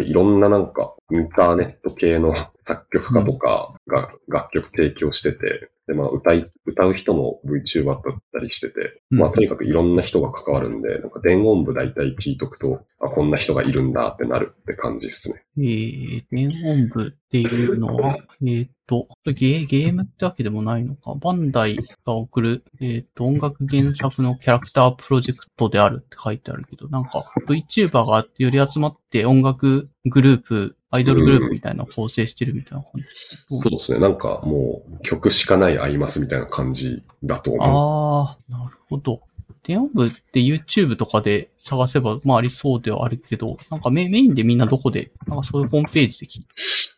[0.00, 15.42] これいろんななんかインターネット系の 作曲家とかが楽曲提供してて、でまあ歌い、歌う人も VTuber だったりしてて、うんまあとにかくいろんな人が関わるんで、なんか電音部大体聞いとくと、あ、こんな人がいるんだってなるって感じですね。
[15.58, 21.14] えー、電音部っていうのは、えーっと、ゲー、ゲームってわけでもないのか？
[21.14, 33.06] バンダイが送る、えーっと、音楽原作のキャラクタープロジェクトであるって書いてあるけど、なんか VTuber がより集まって音楽グループ、アイドルグループみたいな構成してるみたいな感じ。
[33.48, 34.00] そうですね。
[34.00, 37.68] なんかもう曲しかない合いますみたいな感じだと思う。
[37.68, 39.20] ああ、なるほど。
[39.62, 46.48] 電音部って YouTube とかで探せば、まあありそうではあるけど、なんかメメインでみんなどこで、なんかそういうホームページで聞いて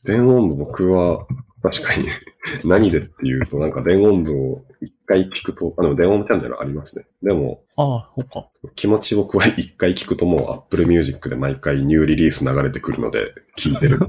[0.05, 1.27] 電音部僕は
[1.63, 2.07] 確かに
[2.65, 7.07] 何でっていうとなんか電音部を一回聞くと、あの電音部チャンネルありますね。
[7.23, 8.49] でもああ、そうか。
[8.75, 14.01] 気持ち僕は一回聞くともう Apple Music で毎回ニューリリース流れてくるので聞いてる。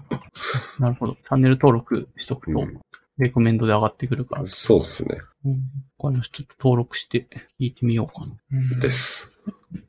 [0.78, 1.14] なるほど。
[1.14, 2.80] チャンネル登録しとくと、うん
[3.18, 4.46] レコメンドで上がってくるから。
[4.46, 5.20] そうっすね。
[5.44, 5.60] うん。
[5.98, 7.28] これちょっと登録して
[7.60, 8.34] 聞いてみようかな。
[8.52, 9.38] うんです。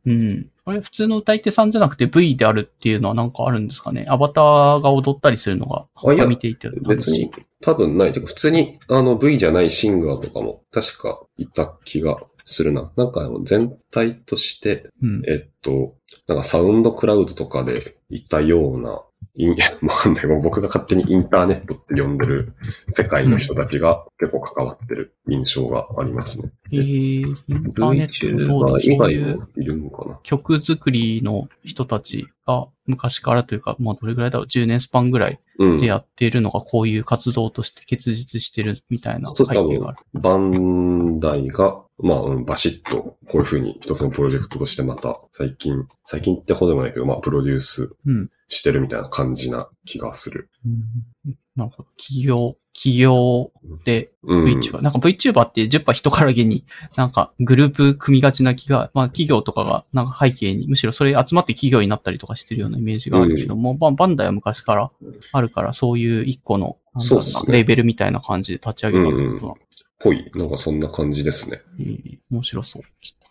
[0.05, 0.51] うん。
[0.65, 4.05] これ普通の歌い手さんじゃなくて V であるっていうのはなんかあるんですかね？
[4.07, 8.13] アバターが踊ったりするのが、あいや見ていてる別に多分ない。
[8.13, 12.91] 普通にあの V じゃないシンガーとかも確かいた気がするな。
[12.95, 15.23] なんか全体としてうん。
[15.27, 15.95] えっと、
[16.27, 19.01] なんかサウンドクラウドとかでいたような、
[19.35, 19.57] いんわ
[19.89, 20.25] かんない。
[20.27, 22.53] もう僕が勝手にインターネットって呼んでる
[22.93, 26.51] 世界の人たちが結構関わってる印象がありますね。
[26.71, 30.19] えー、インターネットの以外もいるのかな？
[30.21, 35.85] 曲作りの人たちが昔からというか、まあどれぐらいだろう ?10 年スパンぐらいうんで。
[35.85, 39.97] やっているのがこういう活動として結実してるみたいな背そう景がある。
[40.13, 48.29] バンダイが、まあ、うんバシッと、こういう風に一つのプロジェクトとしてまた、最近、最近ってほどでもないけど、まあ、プロデュースうん。
[48.47, 50.49] してるみたいな感じな気がする。
[50.65, 51.89] うんなるほど。
[51.97, 53.51] 企業、企業
[53.85, 54.43] でうん。
[54.45, 56.65] VTuber、なんか VTuber って10波人からげに、
[56.95, 64.91] なんかグループ組みがちな気が、まあ企業とかがなんか背景に、むしろそれ集まって企業になったりとかしてるようなイメージがあるけども、まあバンダイは昔から
[65.31, 69.57] あるから、そういう一個の、なんだろうな、そうねレーベルみたいな感じで立ち上げたってことなの
[70.03, 70.31] ぽい。
[70.35, 71.61] なんかそんな感じですね。
[71.79, 72.81] えー面白そう。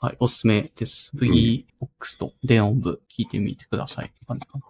[0.00, 1.12] はい、おすすめです。
[1.16, 4.12] VBOX と電音部聞いてみてください。
[4.26, 4.64] 感じかな。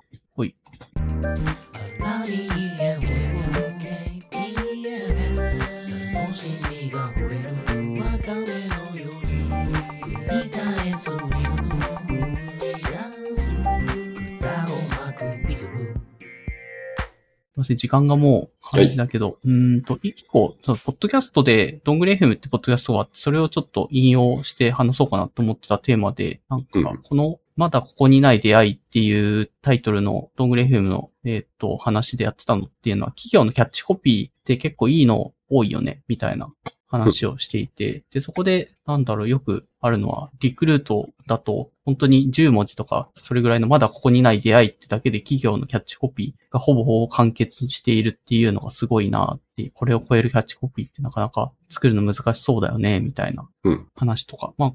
[17.63, 17.75] ほい。
[17.75, 36.53] 私、時間がもう感じだけど、うーんと、一個、そのポッドキャストで、どんぐり FM ってポッドキャストがあって、それをちょっと引用して話そうかなと思ってたテーマで、なんかうん、この、まだここにない出会いっていうタイトルのどんぐり FM の、えっ、と、話でやってたのっていうのは、企業のキャッチコピーって結構いいの多いよね、みたいな
[36.93, 54.53] 話をしていて、で、そこで、なんだろう、よくあるのは、リクルートだと、本当に10文字とか、それぐらいのまだここにない出会いってだけで企業のキャッチコピーがほぼほぼ完結しているっていうのがすごいなって、これを超えるキャッチコピーってなかなか作るの難しそうだよね、みたいなうん話とか。
[54.59, 54.73] まあ、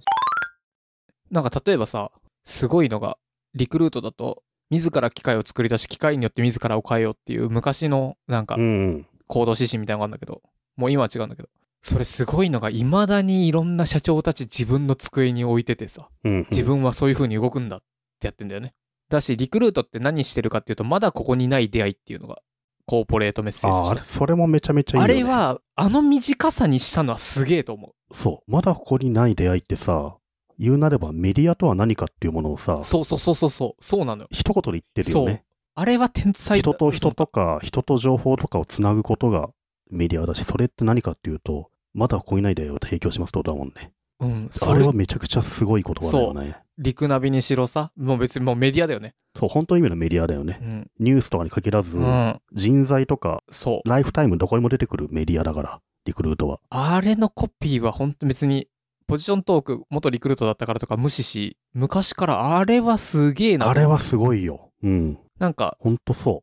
[1.30, 2.12] なんか例えばさ、
[2.46, 3.18] すごいのが、
[3.54, 9.06] リクルートだと、自ら機械を作り出し、機械によって自らを変えようっていう昔のなんかうん。
[9.28, 10.42] 行動指針みたいなのがあるんだけど、
[10.78, 11.50] もう今は違うんだけど、
[11.88, 16.48] それすごいのが、未だにいろんな社長たち自分の机に置いててさ、うん。
[16.52, 17.80] 自分はそういう風に動くんだっ
[18.20, 18.74] てやってんだよね。
[19.10, 22.42] だし、リクルートって何してるかっていうと、まだここにない出会いっていうのが、
[22.86, 24.02] コーポレートメッセージああ、あれ。
[24.02, 25.14] それもめちゃめちゃいいよ、ね。
[25.14, 28.52] あれ、は、あの短さにしたのはすげえと思そう。
[28.52, 30.18] まだここにない出会いってさ、
[30.60, 34.28] 言うなればメディアとは何かっていうものをさう。、そうそうそうそうそう、そうなのよ。
[34.32, 35.46] 一言で言ってるよね。
[35.76, 39.50] あれは天才だ人と人とか、人と情報とかをつなぐことが
[39.90, 43.92] メディアだし、それって何かっていうと、まだここにない出会いを提供しますってことだもんね。
[44.20, 46.58] うん、それあれはめちゃくちゃすごい言葉だよね。
[46.78, 49.16] リクナビにしろさ、もう別にもうメディアだよね。
[49.36, 50.66] そう、本当の意味のメディアだよねう。
[50.66, 50.92] ん。
[51.00, 52.40] ニュースとかに限らず、うん。
[52.54, 53.90] 人材とか、そう。
[53.90, 56.60] ライフタイムどこにも出てくるメディアだから、リクルートは。
[56.70, 58.68] あれのコピーは本当別に、
[59.08, 64.70] ポジショントーク、元リクルートだったからとか無視し、昔からあれはすげえなとあれはすごいよ。
[64.84, 65.18] うん。
[65.40, 66.42] なんか、ほんとそこ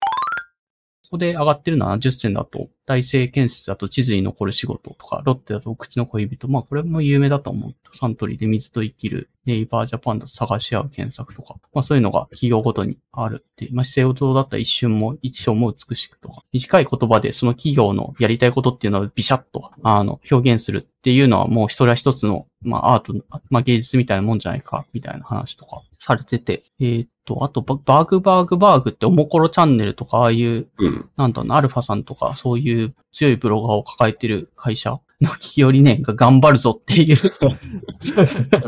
[1.14, 6.49] こで上がってるのは10選だと、大成建設だと地図に残る仕事とか、ロッテだと口の恋人。
[6.49, 7.75] まあこれも有名だと思う。
[7.92, 11.57] サントリーで水と生きる、ネイバージャパンだと探し合う検索とか。
[11.72, 13.68] まあそういうのが企業ごとにあるって。
[13.72, 16.42] まあ姿勢応答だったら一瞬も一生も美しくとか。
[16.53, 23.14] 短い言葉でその企業のやりたいことっていうのをビシャッと、あの、表現するっていうのはもう一人は一つの、まあアート、
[23.50, 26.64] まあ芸術みたいなもんじゃないか、みたいな話とかされてて。
[26.80, 31.11] えーと、あとバ、バーグハンバーグバーグってオモコロチャンネルとか、ああいううん。
[31.17, 37.33] なんだろうな、 ARuFa さんとか、そういう強いブロガーを抱えてる会社の企業理念が頑張るぞっていう、そ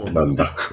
[0.02, 0.56] うなんだ。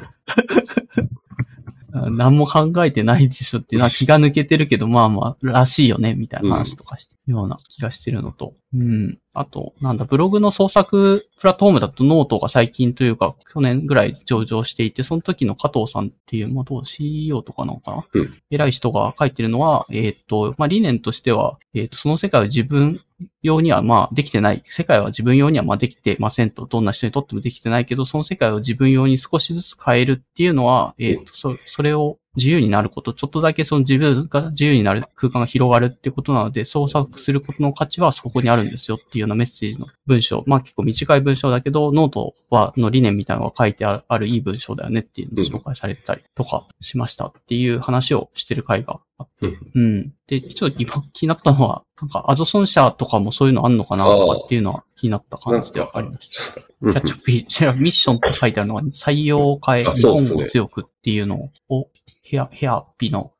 [1.93, 8.55] 何も考えてないでしょっていうのは気が抜けてるけど、まあまあ、らしいよね、みたいな話とかしてるような気がしてるのと。
[8.73, 9.19] うん。
[9.33, 18.05] あと、なんだ、ブログの創作プラットフォームだとノートが最近というか、去年ぐらい上場していて、その時の加藤さんっていう、まあどう CEO とかなのかな？
[18.13, 23.01] うん偉い人が書いてるのは、えーっと、まあ理念としては、えーっと、その世界を自分
[23.41, 24.63] 用にはまあできてない。
[24.65, 26.65] 世界は自分用にはまあできてませんと。
[26.65, 40.43] どんな人にとってもできてないけど、その世界を自分用に少しずつ変えるっていうのは、えっ、と、そ、それを自由になること、ちょっとだけその自分が自由になる空間が広がるってことなので、創作することの価値はそこにあるんですよっていうようなメッセージの文章。
[40.47, 48.99] まあ結構短い文章だけど、ノートは、の理念みたいなのが書いてあるあるいい文章だよねっていうのを紹介されたりとかしましたっていう話をしてる回が、
[49.41, 50.13] うんうん。
[50.27, 56.61] で、ちょっと今気になったのは、なんか、アゾソン社とかもそういうのあんのかなとかっていうのは気になった感じではありました。
[56.81, 61.87] うんキャッチコピー、ミッションって書いてあるのが、採用を変え、あ日本を強くっていうのを、
[62.21, 63.31] ヘア、ヘアピの。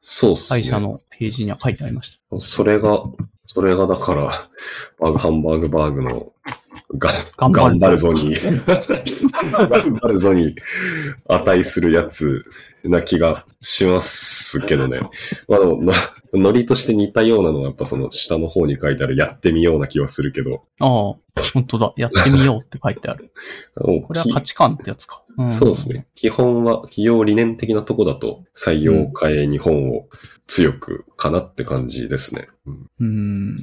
[0.50, 2.40] 会社のページには書いてありました。
[2.40, 3.04] それが、
[3.46, 4.48] それがだから、
[5.00, 6.32] バーグハンバーグバーグの、
[6.98, 10.56] が、頑張るぞに、頑張るぞに
[11.28, 12.46] 値するやつ
[12.84, 15.00] な気がしますけどね。
[15.48, 15.94] まあでも、な
[16.34, 21.94] ノリとして似たようなのはやっぱその下の方に書いてあるやってみような気はするけど、ああ、本当だ。
[21.96, 23.32] やってみようって書いてある。
[23.76, 25.24] これは価値観ってやつか。
[25.42, 26.08] んそうですね。。
[26.16, 30.08] 基本は企業理念的なとこだと採用変え日本を
[30.48, 32.48] 強くかなって感じですね。
[32.66, 33.58] うんうん。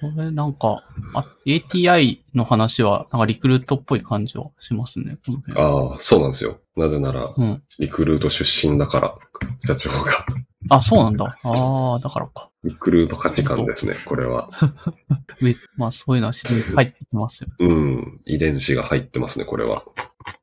[0.00, 0.84] これなんか、
[1.14, 5.18] あ、ATI の話は、なんかリクルートっぽい感じはしますね。
[5.26, 6.60] この辺ああ、そうなんですよ。
[6.76, 7.62] なぜなら、うん。
[7.78, 9.14] リクルート出身だから、
[9.66, 10.24] 社長が。
[10.70, 11.36] あ、そうなんだ。
[11.42, 12.50] ああ、だからか。
[12.64, 14.50] リクルート価値観ですね、これは。
[15.40, 17.48] 上、まあそういうのは自然に入ってきますよ。
[17.58, 18.20] うん。
[18.26, 19.84] 遺伝子が入ってますね、これは。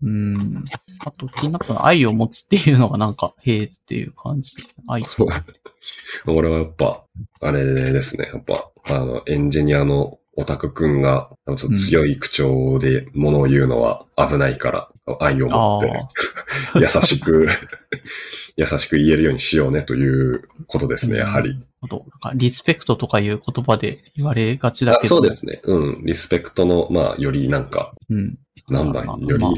[0.01, 0.65] うん。
[0.99, 4.55] あと気になったのは愛を持つっていうのがなんか、へえっていう感じ。
[4.87, 5.03] 愛。
[6.25, 7.03] 俺はやっぱ、
[7.41, 14.89] あれですね、やっぱ、あの、エンジニアのオタクくんが、ちょっと強い口調で物を言うのは危ないから、
[15.19, 16.79] 愛を持あって、あ。
[16.79, 17.47] 優しく、
[18.57, 21.59] 優しく言えるようにしようねということですね、やはり。
[21.89, 25.17] なんかリスペクトとかいう言葉で言われがちだあけど。
[25.17, 25.31] そうで。
[25.31, 25.61] すね。
[25.63, 26.05] うん。
[26.05, 28.39] リスペクトの、まあ、よりなんか、うん。
[28.69, 29.51] なんだ、まあより、まあ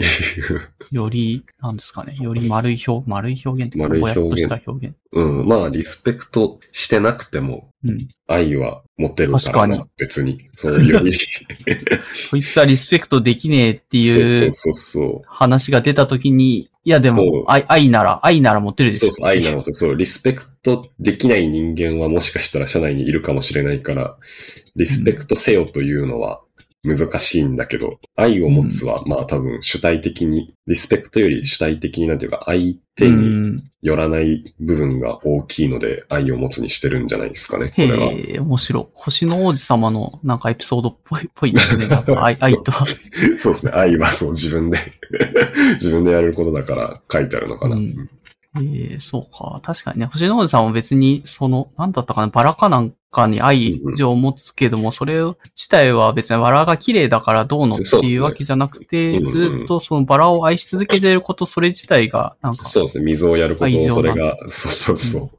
[0.91, 2.17] より、なんですかね。
[2.19, 4.95] より丸い表、丸い表現とか、丸い表現表現。
[5.13, 5.47] うん。
[5.47, 8.07] まあ、リスペクトしてなくても、うん。
[8.27, 10.49] 愛は持てるからな確かに、別に。
[10.55, 11.13] そういうより、
[12.31, 19.11] こいつはリスペクトできねえってそういうそうそう話が出たときに、いやでそうも、愛、愛なら、愛なら持ってるでしょ。
[19.11, 24.17] そうそう、愛なのと、そう、リスペクトできない人間はもしかしたら社内にいるかもしれないから、
[24.75, 26.41] リスペクトせよというのは
[26.87, 33.63] 難しいんだけど、愛を持つは、まあ多分主体的に、リスペクトより主体的になんていうか、相手うにん。
[33.81, 38.11] 寄らない部分が大きいので、愛を持つにしてるんじゃないですかね、これは。
[38.11, 38.85] へえ、面白い。
[38.93, 41.87] 星の王子様のなんかエピソードっぽい、ぽいですね。
[42.17, 42.85] 愛、愛とは。
[43.37, 44.79] そうですね、愛はそう自分で、
[45.75, 47.75] 自分でやれることだから書いてあるのかな。
[47.75, 48.09] うん
[48.61, 49.59] ええそうか。
[49.63, 50.05] 確かにね。
[50.05, 55.21] 星の王子さんは別に、その、なんだったかな、バラかなんかに愛情を持つけども、それ
[55.55, 63.05] 自体は別にバラが綺麗だからどうのっていうわけじゃなくて、ずっとそのバラを愛し続けてること、それ自体が、なんか、そうですね。
[63.05, 65.31] 水をやることそれが、そうそうそ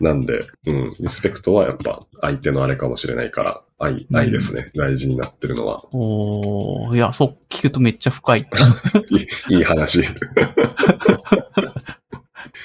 [0.00, 0.04] う。
[0.04, 0.96] なんで、うん。
[0.98, 4.70] リスペクトはやっぱ相手のあれかもしれないから、愛、うん愛ですね。
[4.74, 5.84] 大事になってるのは。
[5.92, 8.46] おーいや、そう聞くとめっちゃ深い。
[9.10, 10.02] いいいい話。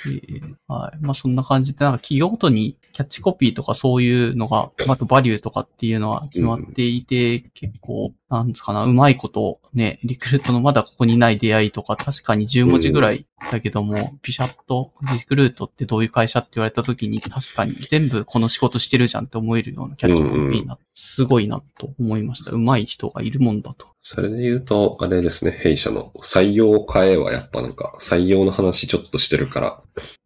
[0.05, 0.97] えーはい。
[1.01, 22.51] まあそんな感じで、なんか企業ごとにキャッチコピーとかそういうのが、あとバリューとかっていうのは決まっていて、結構なんですかな、うまいこと、ね、リクルートのまだここにない出会いとか、確かに10文字ぐらいだけども、ピシャッとリクルートってどういう会社って言われた時に、確かに全部この仕事してるじゃんって思えるようなキャラクターになすごいなと思いました。
[22.51, 23.87] うまい人がいるもんだと。
[24.01, 29.81] それで言うと、あれですね、弊社の採用を変えはやっぱなんか、採用の話ちょっとしてるから、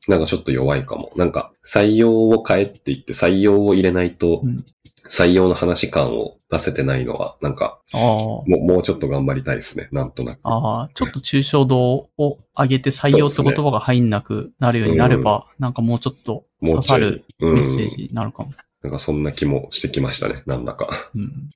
[0.07, 1.11] なんかちょっと弱いかも。
[1.15, 4.65] なんか、採用を変えって言って採用を入れないとうん、
[5.11, 7.81] 採用の話感を出せてないのは、なんか。
[7.91, 10.39] もう、もうちょっと頑張りたいですね、なんとなく。
[10.43, 18.53] ああ、ちょっと抽象度を上げて採用って言葉が入んなくなるようになれば、なんかもうちょっと刺さるうんメッセージになるかも。
[18.83, 20.87] なんかそんな気もしてきましたね、なんだか。
[21.13, 21.49] うん。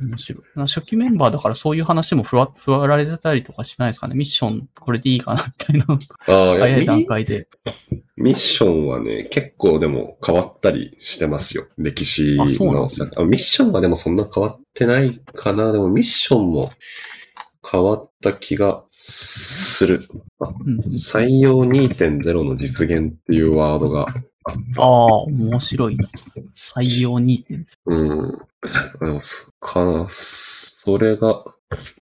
[0.00, 0.42] 面白い。
[0.56, 4.14] 初期メンバーだからそういう話もふわ、ふわられてたりとかしないですかね？
[4.14, 5.86] ミッションこれでいいかな、みたいな。
[6.26, 7.48] ああ、早い段ミ階で。
[8.16, 11.66] ミッションはね、結構でも変わったりしてますよ。
[11.76, 12.44] 歴史の。
[12.44, 15.72] あそうなんですねあミッションはでもそんな変わってないかな。
[15.72, 16.72] でもミッションも
[17.70, 20.08] 変わった気がする。
[20.40, 20.80] あうん。
[20.94, 24.06] 採用2.0の実現っていうワードが
[24.48, 24.82] あ。
[24.82, 26.06] ああ、面白いな。
[26.54, 27.44] 採用に。
[27.86, 28.38] うん。
[29.00, 31.44] でもそかな、それが、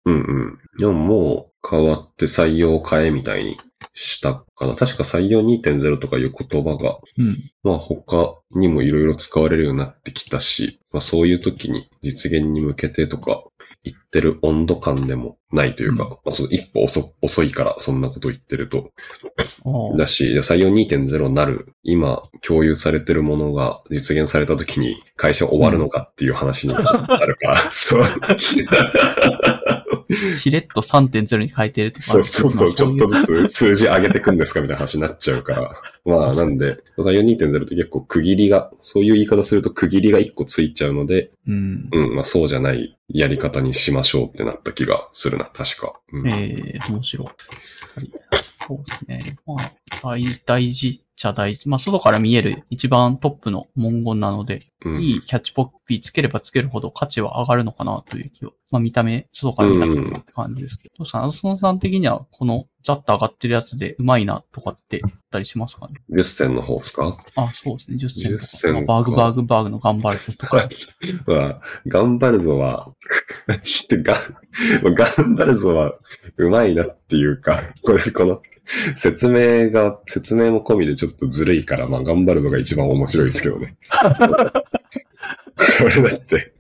[0.05, 0.59] うんうん。
[0.79, 3.59] でももう変わって採用を変えみたいに
[3.95, 4.75] したかな。
[4.75, 7.51] 確か採用2.0とかいう言葉が、うん。
[7.63, 13.45] まあ他にもいろいろ使われるようになってきたし、まあそういう時に実現に向けてとか
[13.85, 18.93] 言ってる温度感でもないというか、うんまあその一歩遅遅いからそんなこと言ってると。
[19.97, 26.87] だし、採用2.0になる、今共有されてるものが実現された時に会社終わるのかっていう話になる
[27.37, 28.07] から、 そう。
[30.11, 32.05] しれっと3.0に変えてるとか。
[32.05, 35.83] そうそうそう、ちょっとまあずつ数字上げてくんですかみたいな話になっちゃうから。
[36.05, 46.01] まあ、なんで、採用2.0って結構区切りが、そういう言い方すると区切りが一個ついちゃうので、そういううん、まあそうじゃないやり方にしましょうってなった気がするな、確か。
[46.13, 46.29] ううんん。
[46.29, 47.27] ええ面白い。
[47.27, 47.33] は
[48.03, 48.11] い
[48.69, 49.37] そうですね。
[49.47, 49.73] まあ、
[50.03, 51.69] 大大事ゃ大事。
[51.69, 58.53] まあ、外から見える一番トップの文言なので、うんいいキャッチコピーつければつけるほど価値は上がるのかなという気を。
[58.71, 60.95] まあ見た目、外から見た時のって感じですけど。
[60.99, 67.17] どうですかアソンさん的には、このザッと上がってるやつでうまいなとかって言ったりしますかね？10選の方ですか？
[67.37, 67.97] あ、そうですね。
[67.97, 68.47] 10選10とか。
[68.47, 70.69] 選まあバーグバーグバーグの頑張るとか。
[71.27, 72.93] まあ、頑張るぞは、
[73.47, 74.21] が、
[74.95, 75.95] 頑張るぞは、
[76.37, 78.43] うまいなっていうか、これ、この、
[78.97, 83.77] 説明が、説明も込みでちょっとずるいから、まあ、頑張るぞが一番面白いですけどね。
[85.55, 86.53] これだって、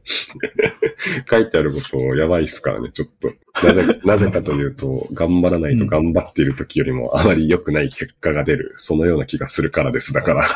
[1.29, 3.33] 書いてあることやばいっすからね、ちょっと。
[3.67, 10.13] なぜ、なぜかというと、頑張らないと頑張っている時よりもあまり良くない結果が出る、そのような気がするからです。
[10.13, 10.49] だから。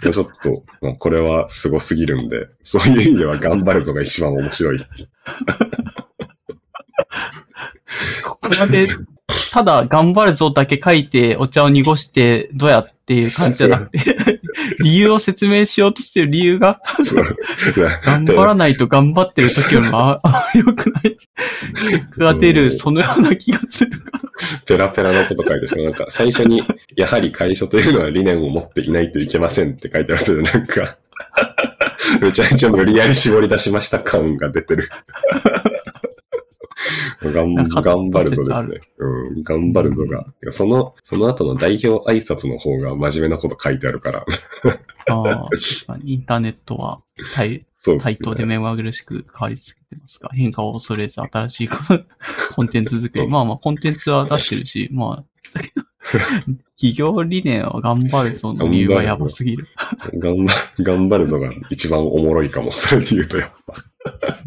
[0.00, 4.80] ちょっと、まあ、これは凄すぎるんで、そういう意味では頑張るぞが一番面白い。
[8.24, 8.88] ここまで、
[9.52, 13.98] ただ頑張るぞだけ書いてお茶を濁してどうやっていう感じじゃなくて、
[14.80, 16.80] 理由を説明しようとしてる理由が、
[18.04, 21.16] 頑張らないと頑張ってる時よりもああまり良くない
[21.90, 24.20] 結果が出る、そのような気がするから。
[24.64, 25.84] ペラペラなこと書いてしまう。
[25.86, 26.62] なんか、最初に、
[26.96, 30.96] やはり会社というのは理念を持っていないといけませんって書いてあるけど、なんか、
[32.20, 34.90] めちゃめちゃ無理やり絞り出しました感が出てる。
[37.22, 37.54] 頑
[38.10, 38.80] 張るぞですね。
[38.98, 40.24] うん、頑張るぞが。
[40.40, 44.24] てかその、その後の代表挨拶の方が真面目なこと書いてあるから。
[45.08, 47.02] ああ、確かにインターネットは
[47.34, 47.66] 対ね。
[47.98, 51.68] 対等で目まぐるしく変わり続けてますが、変化を恐れず新しい
[52.54, 53.26] コンテンツ作り。
[53.26, 55.24] まあまあ、コンテンツは出してるし、まあ、
[55.54, 55.82] だけど
[56.76, 59.68] 企業理念は頑張るその理由はやばすぎる。
[60.14, 62.72] 頑張、頑張るぞが一番おもろいかも。
[62.72, 63.84] それで言うとやっぱ。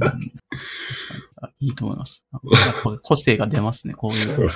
[0.01, 0.31] うん
[0.93, 1.32] 確かにあ。
[1.59, 2.23] いいと思います。
[2.31, 2.41] やっ
[2.83, 4.49] ぱ個性が出ますね、こういう。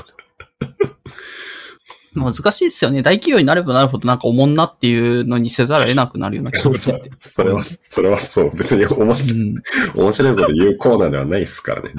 [2.15, 3.01] 難しいですよね。
[3.01, 7.11] 大企業になればなるほどなんかおもんなっていうのにせざるを得なくなるような気がしてて。
[7.19, 8.55] それは、それはそう。
[8.55, 9.63] 別に面白いうん。
[10.03, 11.93] 面白いこと言うコーナーではないですからね。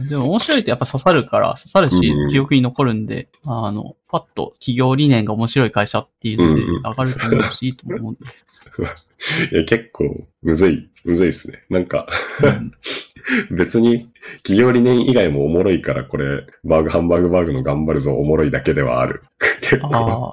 [0.00, 0.08] うん。
[0.08, 6.82] でも面白いってやっぱ刺さるから、刺さるしうん、記憶に残るんで、あの、パッと企業理念が面白い会社っていうのでうん。
[6.82, 8.20] 上がると思うし、いいと思うんで。
[9.52, 11.64] いや、結構、むずい、むずいっすね。
[11.70, 12.06] なんか、
[12.42, 12.72] うん。
[13.56, 19.22] 別に、企業理念以外もおもろいから、これ、バーグハンバーグバーグの頑張るぞおもろいだけではある。
[19.60, 20.32] 結構、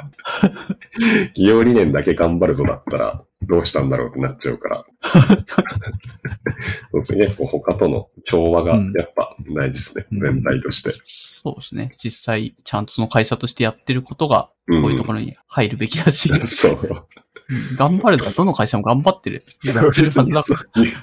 [1.33, 4.85] 企業理念だけ頑張るぞだったら、どうしたんだろうってなっちゃうから。
[6.91, 7.27] そうですね。
[7.37, 10.05] 他との調和がうんやっぱ大事ですね。
[10.11, 10.91] うん全体として。
[10.91, 11.91] そうですね。
[11.97, 16.29] 実際、ちゃんとその会社としてやってることが、うんこういうところに入るべきだし。
[16.47, 16.79] そう。
[16.81, 18.31] うん頑張るぞ。
[18.31, 19.43] どの会社も頑張ってる。
[19.61, 19.73] 言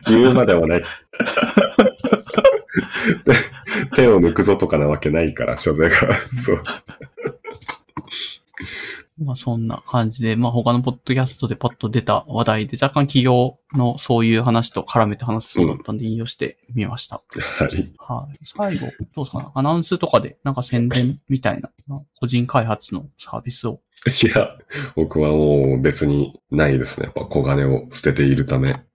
[0.07, 0.83] 言うまではない。
[3.25, 3.35] で
[3.95, 5.97] 手を抜くぞとかなわけないから、所税が。
[6.43, 6.63] そう。
[9.21, 17.23] まあそんな感じで、まあ他のポッドキャストでパッと出た話題で、若干企業のそういう話と絡めて話すそうだったんで引用してみました。
[17.31, 17.93] はい。
[17.99, 18.39] はい。
[18.45, 19.49] 最後、どうですかね？
[19.55, 23.81] アナウンスとかでなんか宣伝みたいな、まあ個人開発のサービスを。
[24.23, 24.49] いや、
[24.95, 27.07] 僕はもう別にないですね。
[27.07, 28.81] やっぱ小金を捨てているため。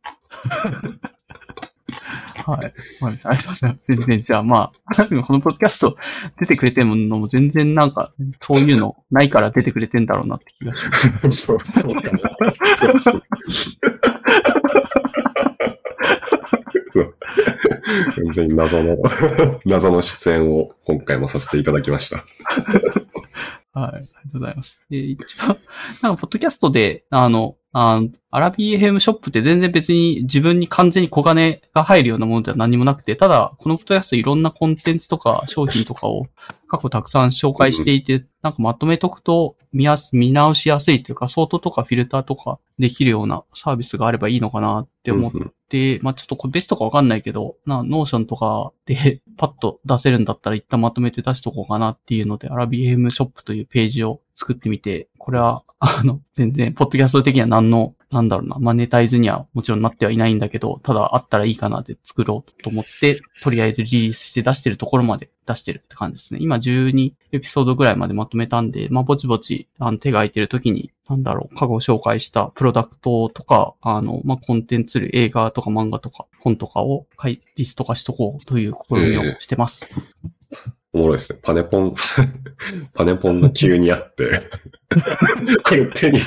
[2.45, 2.73] はい。
[3.01, 3.95] ありがとうございます。
[3.95, 5.97] 全然、じゃあまあ、このポッドキャスト
[6.39, 10.27] 出てくれてるのも全然なんか、そういうのないから出てくれてんだろう。
[10.27, 10.97] なって気がしま
[11.31, 11.37] す。
[11.37, 11.95] そう、そう。
[12.01, 12.19] かな。
[12.77, 12.99] そう。
[12.99, 13.23] そう。
[16.93, 17.15] そう。
[18.15, 18.97] 全然謎の、
[19.65, 22.17] 謎の出演を今回もさせていただきました。
[23.73, 23.95] はい。
[23.95, 24.81] ありがとうございます。
[24.89, 36.27] で、一応、なんか、ポッドキャストで、あの、あのアラビー FM ショップって全然別に自分に完全に小金が入るようなものでは何もなくて、ただ、このポッドキャストいろんなコンテンツとか商品とかを
[36.73, 45.53] 過去たくさん紹介していて、なんかまとめとくと見やす、見直しやすいというか、ソートとかフィルターとかできるようなサービスがあればいいのかなって思っうんうん。
[45.69, 66.39] で、まあちょっとこれベストかわかんないけど、な、 Notion とかでパッと出せるんだったら一旦まとめて出しとこうかなっていうので、アラビエムショップというページを作ってみて、これは、あの、全然、ポッドキャスト的には何の、なんだろうな、マネタイズにはもちろんなってはいないんだけど、ただあったらいいかなで作ろうと思って、とりあえずリリースして出してるところまで出してるって感じですね。
[66.41, 77.07] 今12エピソードぐらいまでまとめたんで、まあぼちぼち、あの手が空いてる時に、なんだろう、過去紹介したプロダクトとか、あの、まあコンテンツ類、映画とか漫画とか本とかを
[77.55, 79.89] リスト化しとこうという試みをしてます。
[80.93, 81.39] おもろいですね。
[81.41, 81.95] パネポン、
[82.93, 84.41] パネポンの急にあって、
[85.63, 86.19] これ手に、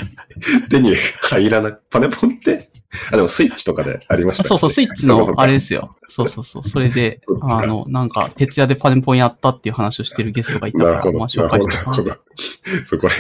[0.68, 2.68] 手に入らな、パネポンって、
[3.12, 5.96] あ、でもスイッチとかでありましたっけそうそう、スイッチのあれですよ。
[6.08, 6.64] そうそうそう。
[6.64, 10.92] それで、あの、なんか、徹夜でパネポンやったっていう話をしてるゲストがいたから。
[10.94, 12.02] まあ紹介してなるほど。
[12.02, 13.14] なるほどそう、これ、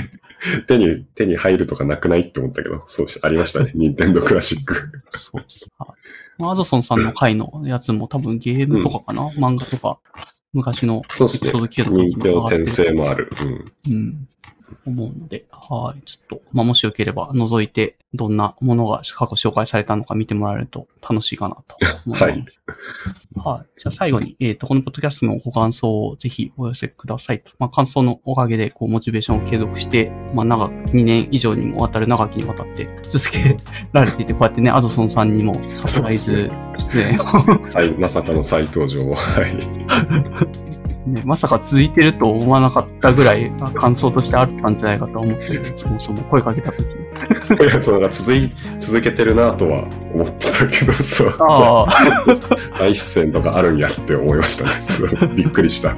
[0.66, 3.70] 手に、手に入るとかなくないって思ったけど、そうし、ありましたね。
[3.74, 4.90] ニンテンドクラシック。
[5.14, 5.66] そうです。
[5.78, 5.88] はい
[6.38, 9.98] まあアゾソンさんの回のやつも多分ゲームとかかな、漫画とか、
[10.56, 13.30] 昔のエピソード9とかも上がってる生もある。
[13.38, 13.72] うん。
[13.92, 14.28] うん。
[14.86, 16.00] 思うので、はい。
[16.02, 21.76] ちょっと、まあ、もしよければ覗いて、どんなものが過去紹介されたのか見てもらえると楽しいかなと
[22.06, 22.24] 思います。
[22.24, 23.56] はい。
[23.58, 23.66] はい。
[23.76, 27.52] じゃあ最後に、えっ、と、このポッドキャストのご感想をぜひお寄せくださいと。
[27.58, 33.56] まあ、感想のおかげで、こう、モチベーションを継続して、まあ、長く、2年以上にもわたる長きにわたって続け
[33.92, 39.14] られていて、こうやってね、アゾソンさんにもサプライズ出演を再まさかの再登場を。
[39.14, 40.76] はい。
[41.06, 47.64] ね、まさか続いてると思わなかったぐらい感想としてあったんじゃないかと思って、そもそも声かけた時に。
[47.64, 51.36] いや、そのなんか続い、続けてるなとは思ってたけど、そう。
[51.38, 51.86] あ
[52.72, 55.30] 再 出演とかあるんやって思いましたね。
[55.36, 55.94] びっくりした。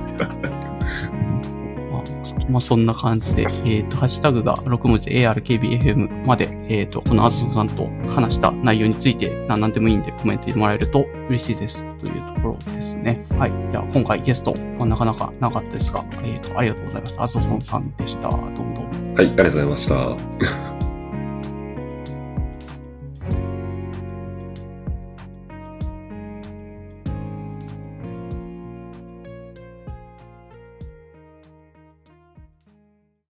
[2.48, 11.86] まあ、そんな感じで、えっ、と、ハッシュタグが6文字 ARKBFM まで、えっ、と、このアズソさんと話した内容について、何でもいいんでコメントもらえると嬉しいです。
[11.98, 13.24] というところですね。
[13.38, 13.52] はい。
[13.70, 17.22] では、今回ゲスト、まあ、なかなかなかったですが、えっ、と、ありがとうございました。
[17.22, 18.30] アズソンさんでした。
[18.30, 19.14] どうもどうも。
[19.14, 20.77] はい、ありがとうございました。